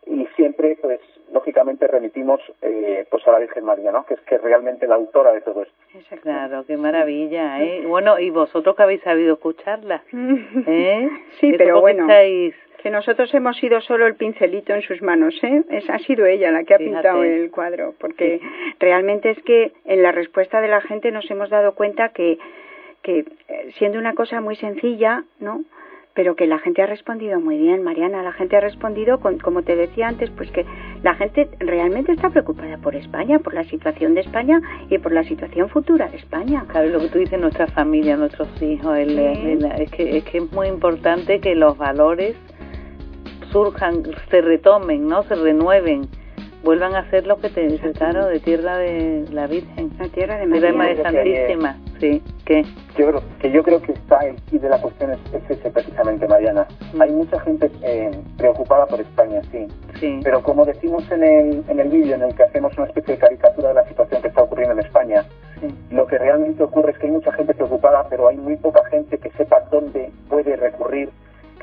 y 0.05 0.25
siempre 0.35 0.77
pues 0.81 0.99
lógicamente 1.33 1.87
remitimos 1.87 2.39
eh, 2.61 3.05
pues 3.09 3.27
a 3.27 3.31
la 3.31 3.39
Virgen 3.39 3.65
María 3.65 3.91
no 3.91 4.05
que 4.05 4.13
es 4.13 4.21
que 4.21 4.37
realmente 4.37 4.87
la 4.87 4.95
autora 4.95 5.31
de 5.33 5.41
todo 5.41 5.63
esto. 5.63 6.21
Claro 6.21 6.63
qué 6.65 6.77
maravilla 6.77 7.61
eh 7.61 7.83
bueno 7.85 8.19
y 8.19 8.29
vosotros 8.29 8.75
que 8.75 8.83
habéis 8.83 9.01
sabido 9.01 9.33
escucharla 9.33 10.03
eh 10.11 11.09
sí 11.39 11.53
pero 11.57 11.81
bueno 11.81 12.07
que 12.07 12.89
nosotros 12.89 13.33
hemos 13.33 13.55
sido 13.57 13.79
solo 13.81 14.05
el 14.07 14.15
pincelito 14.15 14.73
en 14.73 14.81
sus 14.81 15.01
manos 15.01 15.33
eh 15.43 15.63
es, 15.69 15.89
ha 15.89 15.99
sido 15.99 16.25
ella 16.25 16.51
la 16.51 16.63
que 16.63 16.75
ha 16.75 16.77
pintado 16.77 17.23
el 17.23 17.49
cuadro 17.49 17.93
porque 17.99 18.39
realmente 18.79 19.31
es 19.31 19.41
que 19.43 19.73
en 19.85 20.03
la 20.03 20.11
respuesta 20.11 20.61
de 20.61 20.67
la 20.67 20.81
gente 20.81 21.11
nos 21.11 21.29
hemos 21.31 21.49
dado 21.49 21.73
cuenta 21.73 22.09
que 22.09 22.37
que 23.01 23.19
eh, 23.19 23.71
siendo 23.77 23.99
una 23.99 24.13
cosa 24.13 24.39
muy 24.39 24.55
sencilla 24.55 25.23
no 25.39 25.63
pero 26.13 26.35
que 26.35 26.45
la 26.45 26.59
gente 26.59 26.81
ha 26.81 26.85
respondido 26.85 27.39
muy 27.39 27.57
bien, 27.57 27.83
Mariana, 27.83 28.21
la 28.21 28.33
gente 28.33 28.55
ha 28.55 28.59
respondido, 28.59 29.19
con, 29.19 29.39
como 29.39 29.63
te 29.63 29.75
decía 29.75 30.07
antes, 30.07 30.29
pues 30.31 30.51
que 30.51 30.65
la 31.01 31.15
gente 31.15 31.49
realmente 31.59 32.11
está 32.11 32.29
preocupada 32.29 32.77
por 32.77 32.95
España, 32.95 33.39
por 33.39 33.53
la 33.53 33.63
situación 33.63 34.13
de 34.13 34.21
España 34.21 34.61
y 34.89 34.99
por 34.99 35.11
la 35.11 35.23
situación 35.23 35.69
futura 35.69 36.07
de 36.09 36.17
España. 36.17 36.65
Claro, 36.67 36.89
lo 36.89 36.99
que 36.99 37.09
tú 37.09 37.19
dices, 37.19 37.39
nuestra 37.39 37.67
familia, 37.67 38.15
nuestros 38.15 38.49
hijos, 38.61 38.95
es, 38.97 39.91
que, 39.91 40.17
es 40.17 40.23
que 40.23 40.37
es 40.37 40.51
muy 40.51 40.67
importante 40.67 41.39
que 41.39 41.55
los 41.55 41.77
valores 41.77 42.35
surjan, 43.51 44.03
se 44.29 44.41
retomen, 44.41 45.07
¿no? 45.07 45.23
Se 45.23 45.35
renueven 45.35 46.07
vuelvan 46.63 46.95
a 46.95 46.99
hacer 46.99 47.27
lo 47.27 47.37
que 47.37 47.49
te 47.49 47.67
claro 47.93 48.27
de 48.27 48.39
tierra 48.39 48.77
de 48.77 49.25
la 49.31 49.47
Virgen. 49.47 49.91
La 49.99 50.07
tierra 50.07 50.37
de 50.37 50.47
María, 50.47 50.73
María 50.73 51.03
Santísima 51.03 51.77
sí 51.99 52.21
¿qué? 52.45 52.65
yo 52.97 53.07
creo 53.07 53.23
que 53.39 53.51
yo 53.51 53.63
creo 53.63 53.81
que 53.81 53.93
está 53.93 54.19
el 54.27 54.35
key 54.43 54.59
de 54.59 54.69
la 54.69 54.81
cuestión 54.81 55.11
es, 55.11 55.19
ese 55.49 55.69
precisamente 55.69 56.27
Mariana. 56.27 56.67
Mm. 56.93 57.01
hay 57.01 57.11
mucha 57.11 57.39
gente 57.41 57.71
eh, 57.81 58.11
preocupada 58.37 58.85
por 58.87 58.99
España 58.99 59.41
sí. 59.51 59.67
sí. 59.99 60.19
Pero 60.23 60.41
como 60.43 60.65
decimos 60.65 61.09
en 61.11 61.23
el 61.23 61.63
en 61.67 61.79
el 61.79 61.89
vídeo 61.89 62.15
en 62.15 62.23
el 62.23 62.35
que 62.35 62.43
hacemos 62.43 62.75
una 62.77 62.87
especie 62.87 63.15
de 63.15 63.19
caricatura 63.19 63.69
de 63.69 63.75
la 63.75 63.87
situación 63.87 64.21
que 64.21 64.27
está 64.27 64.43
ocurriendo 64.43 64.73
en 64.73 64.85
España 64.85 65.25
lo 65.91 66.05
que 66.07 66.17
realmente 66.17 66.61
ocurre 66.61 66.91
es 66.91 66.97
que 66.97 67.05
hay 67.05 67.13
mucha 67.13 67.31
gente 67.31 67.53
preocupada 67.53 68.05
pero 68.09 68.27
hay 68.27 68.37
muy 68.37 68.57
poca 68.57 68.83
gente 68.89 69.17
que 69.17 69.29
sepa 69.31 69.61
dónde 69.71 70.11
puede 70.27 70.57
recurrir 70.57 71.09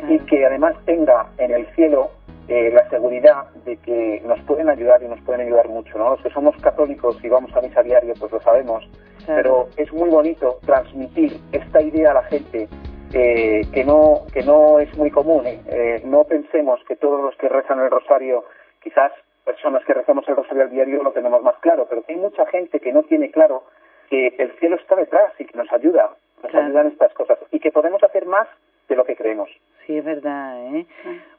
y 0.09 0.19
que 0.21 0.47
además 0.47 0.75
tenga 0.87 1.27
en 1.37 1.53
el 1.53 1.67
cielo 1.75 2.11
eh, 2.51 2.69
la 2.73 2.91
seguridad 2.91 3.49
de 3.65 3.77
que 3.77 4.21
nos 4.25 4.41
pueden 4.41 4.69
ayudar 4.69 5.01
y 5.05 5.07
nos 5.07 5.21
pueden 5.21 5.43
ayudar 5.43 5.69
mucho, 5.69 5.97
¿no? 5.97 6.11
Los 6.11 6.21
que 6.21 6.31
somos 6.31 6.57
católicos 6.61 7.17
y 7.23 7.29
vamos 7.29 7.55
a 7.55 7.61
misa 7.61 7.81
diario, 7.81 8.13
pues 8.19 8.33
lo 8.33 8.41
sabemos, 8.41 8.85
pero 9.25 9.69
es 9.77 9.93
muy 9.93 10.11
bonito 10.11 10.59
transmitir 10.67 11.39
esta 11.53 11.81
idea 11.81 12.11
a 12.11 12.15
la 12.15 12.25
gente 12.25 12.67
eh, 13.15 13.61
que 13.73 13.85
no 13.85 14.23
que 14.33 14.43
no 14.43 14.81
es 14.81 14.93
muy 14.99 15.13
común. 15.13 15.47
¿eh? 15.47 16.03
no 16.05 16.25
pensemos 16.25 16.81
que 16.89 16.97
todos 16.97 17.23
los 17.23 17.37
que 17.37 17.49
rezan 17.49 17.79
el 17.79 17.89
rosario, 17.89 18.45
quizás 18.83 19.13
personas 19.45 19.85
que 19.85 19.95
rezamos 19.95 20.29
el 20.29 20.35
rosario 20.35 20.65
al 20.65 20.71
diario 20.71 21.05
lo 21.05 21.13
tenemos 21.13 21.41
más 21.45 21.55
claro, 21.61 21.87
pero 21.89 22.03
hay 22.09 22.17
mucha 22.17 22.47
gente 22.47 22.81
que 22.81 22.93
no 22.93 23.05
tiene 23.05 23.31
claro 23.31 23.63
que 24.09 24.35
el 24.39 24.51
cielo 24.59 24.75
está 24.75 24.97
detrás 24.97 25.33
y 25.39 25.45
que 25.45 25.57
nos 25.57 25.73
ayuda, 25.73 26.11
nos 26.43 26.53
ayudan 26.53 26.89
estas 26.89 27.15
cosas 27.15 27.39
y 27.53 27.61
que 27.61 27.71
podemos 27.71 28.03
hacer 28.03 28.27
más 28.27 28.49
de 28.89 28.97
lo 28.97 29.05
que 29.05 29.15
creemos. 29.15 29.51
Sí, 29.91 29.97
es 29.97 30.05
verdad, 30.05 30.77
¿eh? 30.77 30.87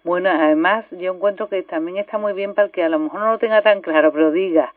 Bueno, 0.03 0.29
además 0.29 0.83
yo 0.91 1.13
encuentro 1.13 1.47
que 1.47 1.63
también 1.63 1.99
está 1.99 2.17
muy 2.17 2.33
bien 2.33 2.53
para 2.53 2.65
el 2.65 2.71
que 2.73 2.83
a 2.83 2.89
lo 2.89 2.99
mejor 2.99 3.21
no 3.21 3.31
lo 3.31 3.37
tenga 3.37 3.61
tan 3.61 3.79
claro, 3.79 4.11
pero 4.11 4.29
diga, 4.29 4.73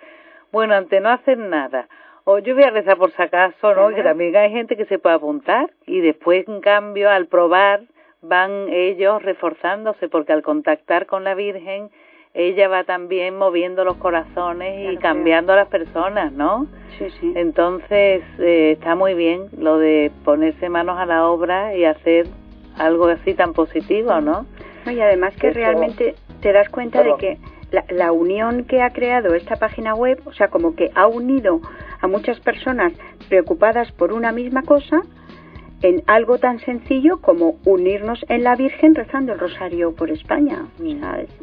bueno, 0.52 0.74
ante 0.74 1.00
no 1.00 1.08
hacer 1.08 1.38
nada, 1.38 1.88
o 2.22 2.38
yo 2.38 2.54
voy 2.54 2.62
a 2.62 2.70
rezar 2.70 2.98
por 2.98 3.10
si 3.10 3.20
acaso, 3.20 3.74
¿no? 3.74 3.88
Que 3.92 4.04
también 4.04 4.36
hay 4.36 4.52
gente 4.52 4.76
que 4.76 4.84
se 4.84 5.00
puede 5.00 5.16
apuntar 5.16 5.72
y 5.86 6.00
después, 6.02 6.46
en 6.46 6.60
cambio, 6.60 7.10
al 7.10 7.26
probar, 7.26 7.80
van 8.22 8.68
ellos 8.68 9.20
reforzándose, 9.24 10.08
porque 10.08 10.32
al 10.32 10.42
contactar 10.42 11.06
con 11.06 11.24
la 11.24 11.34
Virgen, 11.34 11.90
ella 12.32 12.68
va 12.68 12.84
también 12.84 13.36
moviendo 13.36 13.84
los 13.84 13.96
corazones 13.96 14.92
y 14.92 14.96
cambiando 14.98 15.52
a 15.52 15.56
las 15.56 15.68
personas, 15.68 16.32
¿no? 16.32 16.68
Sí, 16.96 17.10
sí. 17.10 17.32
Entonces, 17.34 18.22
eh, 18.38 18.70
está 18.78 18.94
muy 18.94 19.14
bien 19.14 19.48
lo 19.58 19.78
de 19.78 20.12
ponerse 20.24 20.68
manos 20.68 20.96
a 20.96 21.06
la 21.06 21.26
obra 21.26 21.74
y 21.74 21.84
hacer 21.84 22.28
algo 22.76 23.06
así 23.06 23.34
tan 23.34 23.52
positivo, 23.52 24.20
¿no? 24.20 24.46
Y 24.86 25.00
además 25.00 25.34
que 25.36 25.50
realmente 25.50 26.14
te 26.40 26.52
das 26.52 26.68
cuenta 26.68 27.02
de 27.02 27.14
que 27.18 27.38
la, 27.70 27.84
la, 27.88 28.12
unión 28.12 28.64
que 28.64 28.82
ha 28.82 28.90
creado 28.90 29.34
esta 29.34 29.56
página 29.56 29.94
web, 29.94 30.20
o 30.26 30.32
sea, 30.32 30.48
como 30.48 30.74
que 30.74 30.90
ha 30.94 31.06
unido 31.06 31.60
a 32.00 32.06
muchas 32.06 32.38
personas 32.40 32.92
preocupadas 33.28 33.90
por 33.92 34.12
una 34.12 34.30
misma 34.30 34.62
cosa 34.62 35.02
en 35.84 36.02
algo 36.06 36.38
tan 36.38 36.60
sencillo 36.60 37.20
como 37.20 37.56
unirnos 37.66 38.24
en 38.30 38.42
la 38.42 38.56
Virgen 38.56 38.94
rezando 38.94 39.34
el 39.34 39.38
rosario 39.38 39.94
por 39.94 40.10
España. 40.10 40.66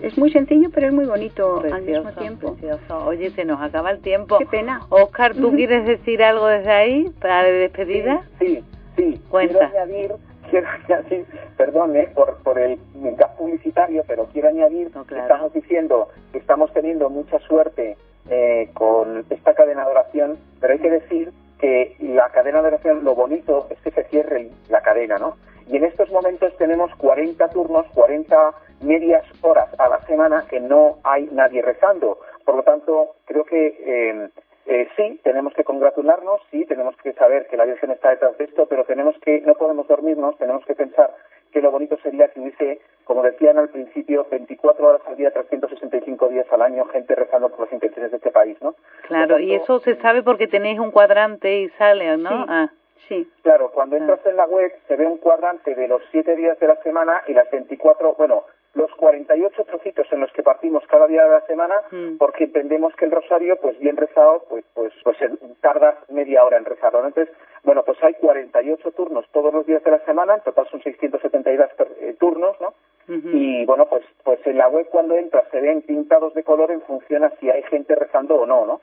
es, 0.02 0.18
muy 0.18 0.32
sencillo, 0.32 0.70
pero 0.74 0.88
es 0.88 0.94
muy 0.94 1.06
bonito 1.06 1.62
al 1.72 1.84
mismo 1.84 2.12
tiempo. 2.14 2.58
Oye, 3.06 3.30
se 3.32 3.46
nos 3.46 3.62
acaba 3.62 3.92
el 3.92 4.00
tiempo. 4.00 4.40
Qué 4.40 4.48
pena. 4.48 4.82
Oscar, 4.90 5.36
¿tú 5.36 5.52
quieres 5.56 5.86
decir 5.86 6.24
algo 6.24 6.48
desde 6.48 6.72
ahí 6.72 7.12
para 7.22 7.44
la 7.44 7.50
despedida? 7.50 8.24
Sí, 8.40 8.64
sí. 8.96 9.22
Cuenta. 9.30 9.70
Quiero 9.70 9.84
añadir 9.84 10.12
quiero 10.52 10.68
añadir, 10.88 11.26
perdón 11.58 11.96
eh, 11.96 12.12
por, 12.14 12.38
por 12.44 12.60
el 12.60 12.78
gas 13.16 13.32
publicitario, 13.38 14.04
pero 14.06 14.28
quiero 14.32 14.50
añadir 14.50 14.92
que 15.08 15.18
estamos 15.18 15.52
diciendo 15.54 16.10
que 16.32 16.38
estamos 16.38 16.72
teniendo 16.74 17.10
mucha 17.10 17.40
suerte 17.40 17.98
eh, 18.30 18.70
con 18.74 19.26
esta 19.30 19.56
cadena 19.56 19.86
de 19.86 19.92
oración, 19.92 20.38
pero 20.60 20.74
hay 20.74 20.80
que 20.80 20.92
decir 20.92 21.32
que 21.60 21.96
la 22.00 22.30
cadena 22.30 22.62
de 22.62 22.68
oración, 22.68 23.04
lo 23.04 23.16
bonito 23.16 23.68
es 23.70 23.80
que 23.80 23.92
se 23.92 24.04
cierre 24.06 24.50
la 24.70 24.82
cadena, 24.82 25.18
¿no? 25.18 25.38
Y 25.68 25.78
en 25.78 25.86
estos 25.86 26.12
momentos 26.12 26.56
tenemos 26.58 26.94
40 26.96 27.48
turnos, 27.50 27.86
40 27.94 28.54
medias 28.82 29.24
horas 29.42 29.70
a 29.80 29.88
la 29.88 30.02
semana 30.02 30.46
que 30.50 30.60
no 30.60 30.98
hay 31.04 31.30
nadie 31.32 31.62
rezando. 31.62 32.20
Por 32.46 32.56
lo 32.56 32.64
tanto, 32.64 33.16
creo 33.26 33.46
que 33.46 33.68
eh, 33.80 34.30
eh, 34.66 34.88
sí, 34.96 35.20
tenemos 35.24 35.54
que 35.54 35.64
congratularnos, 35.64 36.42
sí, 36.52 36.66
tenemos 36.66 36.96
que 36.98 37.14
saber 37.14 37.48
que 37.48 37.58
la 37.58 37.66
Virgen 37.66 37.92
está 37.92 38.10
detrás 38.10 38.38
de 38.38 38.46
esto, 38.46 38.68
pero 38.68 38.86
tenemos 38.86 39.16
que, 39.20 39.42
no 39.42 39.56
podemos 39.56 39.88
dormirnos, 39.88 40.38
tenemos 40.38 40.66
que 40.66 40.76
pensar 40.76 41.12
que 41.52 41.62
lo 41.62 41.72
bonito 41.72 41.98
sería 41.98 42.30
que 42.30 42.40
hubiese, 42.40 42.80
como 43.04 43.24
decían 43.24 43.58
al 43.58 43.70
principio, 43.70 44.26
24 44.30 44.88
horas 44.88 45.02
al 45.06 45.18
día, 45.18 45.32
365 45.32 46.30
días 46.30 46.48
al 46.52 46.62
año, 46.62 46.86
gente 46.86 47.14
rezando 47.16 47.50
por 47.50 47.62
las 47.62 47.74
intenciones 47.74 48.12
de 48.12 48.18
este 48.18 48.32
país, 48.32 48.58
¿no? 48.62 48.76
Claro, 49.08 49.40
y 49.40 49.54
eso 49.54 49.80
se 49.80 49.96
sabe 49.96 50.24
porque 50.24 50.48
tenéis 50.48 50.80
un 50.80 50.92
cuadrante 50.92 51.60
y 51.60 51.70
sale, 51.72 52.18
¿no? 52.18 52.30
Sí. 52.30 52.46
Ah. 52.48 52.70
Sí. 53.08 53.30
Claro, 53.42 53.72
cuando 53.72 53.98
entras 53.98 54.26
en 54.26 54.38
la 54.38 54.46
web 54.46 54.72
se 54.88 54.96
ve 54.96 55.06
un 55.06 55.18
cuadrante 55.18 55.76
de 55.76 55.88
los 55.88 56.02
siete 56.12 56.36
días 56.36 56.58
de 56.60 56.68
la 56.68 56.78
semana 56.78 57.24
y 57.28 57.34
las 57.34 57.50
24, 57.52 58.14
bueno, 58.14 58.46
los 58.74 58.92
48 58.96 59.64
trocitos 59.66 60.08
en 60.12 60.22
los 60.22 60.32
que 60.32 60.44
partimos 60.44 60.84
cada 60.88 61.08
día 61.08 61.24
de 61.24 61.30
la 61.32 61.42
semana, 61.42 61.76
mm. 61.92 62.18
porque 62.18 62.46
entendemos 62.46 62.96
que 62.96 63.06
el 63.06 63.12
rosario, 63.12 63.58
pues 63.62 63.78
bien 63.80 63.98
rezado, 63.98 64.46
pues 64.50 64.64
pues 64.74 64.94
pues 65.04 65.18
tarda 65.62 65.98
media 66.10 66.44
hora 66.44 66.58
en 66.58 66.66
rezarlo. 66.66 67.06
Entonces, 67.06 67.34
bueno, 67.64 67.84
pues 67.84 68.02
hay 68.02 68.14
48 68.16 68.92
turnos 68.92 69.26
todos 69.32 69.54
los 69.54 69.66
días 69.66 69.84
de 69.84 69.92
la 69.92 70.00
semana, 70.06 70.36
en 70.36 70.42
total 70.42 70.68
son 70.70 70.82
672 70.82 71.70
eh, 72.00 72.16
turnos, 72.20 72.60
¿no? 72.62 72.74
Y 73.08 73.66
bueno, 73.66 73.88
pues 73.88 74.06
pues 74.24 74.40
en 74.46 74.58
la 74.58 74.70
web 74.70 74.88
cuando 74.90 75.16
entras 75.16 75.44
se 75.52 75.60
ven 75.60 75.82
pintados 75.82 76.34
de 76.34 76.44
color 76.44 76.72
en 76.72 76.82
función 76.82 77.26
a 77.26 77.32
si 77.42 77.50
hay 77.50 77.62
gente 77.64 77.94
rezando 77.94 78.36
o 78.36 78.46
no, 78.46 78.66
¿no? 78.66 78.80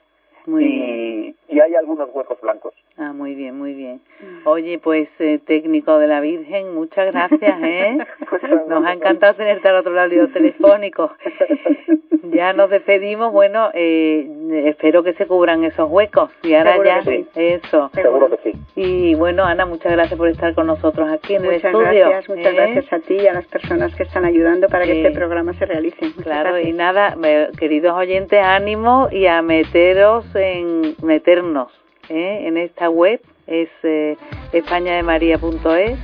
Y, 0.57 1.35
y, 1.47 1.59
hay 1.59 1.75
algunos 1.75 2.09
huecos 2.13 2.39
blancos. 2.41 2.73
Ah, 2.97 3.13
muy 3.13 3.35
bien, 3.35 3.57
muy 3.57 3.73
bien. 3.73 4.01
Oye, 4.45 4.79
pues 4.79 5.09
eh, 5.19 5.39
técnico 5.45 5.97
de 5.99 6.07
la 6.07 6.21
Virgen, 6.21 6.73
muchas 6.73 7.11
gracias, 7.11 7.63
¿eh? 7.63 7.97
Nos 8.67 8.85
ha 8.85 8.93
encantado 8.93 9.35
tenerte 9.35 9.67
al 9.67 9.77
otro 9.77 9.93
lado 9.93 10.27
telefónico. 10.29 11.11
ya 12.31 12.53
nos 12.53 12.69
despedimos, 12.69 13.31
bueno, 13.31 13.69
eh, 13.73 14.27
espero 14.65 15.03
que 15.03 15.13
se 15.13 15.25
cubran 15.25 15.63
esos 15.63 15.89
huecos 15.89 16.31
y 16.43 16.53
ahora 16.53 16.77
ya 16.83 17.11
eso. 17.35 17.89
Seguro 17.93 18.29
que 18.29 18.51
sí. 18.51 18.59
Y 18.75 19.15
bueno, 19.15 19.43
Ana, 19.43 19.65
muchas 19.65 19.91
gracias 19.91 20.17
por 20.17 20.29
estar 20.29 20.53
con 20.53 20.67
nosotros 20.67 21.09
aquí 21.09 21.35
en 21.35 21.45
el 21.45 21.53
estudio. 21.55 22.09
Gracias, 22.09 22.29
muchas 22.29 22.53
¿eh? 22.53 22.55
gracias 22.55 22.93
a 22.93 22.99
ti 22.99 23.15
y 23.15 23.27
a 23.27 23.33
las 23.33 23.45
personas 23.47 23.95
que 23.95 24.03
están 24.03 24.25
ayudando 24.25 24.67
para 24.67 24.85
que 24.85 25.01
este 25.01 25.11
programa 25.11 25.53
se 25.53 25.65
realice. 25.65 26.13
claro, 26.23 26.59
y 26.59 26.71
nada, 26.71 27.15
queridos 27.57 27.93
oyentes, 27.93 28.41
ánimo 28.41 29.09
y 29.11 29.25
a 29.25 29.41
meteros 29.41 30.25
en 30.39 30.95
meternos 31.01 31.71
¿eh? 32.09 32.47
en 32.47 32.57
esta 32.57 32.89
web, 32.89 33.21
es 33.47 33.69
eh, 33.83 34.17
españademaria.es 34.51 35.99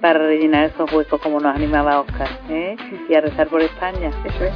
para 0.00 0.18
rellenar 0.18 0.70
esos 0.70 0.92
huecos 0.92 1.20
como 1.20 1.40
nos 1.40 1.54
animaba 1.54 2.00
Oscar 2.00 2.28
¿eh? 2.48 2.76
y 3.08 3.14
a 3.14 3.20
rezar 3.20 3.48
por 3.48 3.60
España. 3.60 4.10
Eso 4.24 4.44
es. 4.44 4.54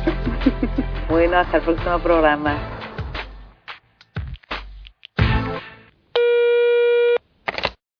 bueno, 1.08 1.38
hasta 1.38 1.58
el 1.58 1.62
próximo 1.64 1.98
programa. 1.98 2.81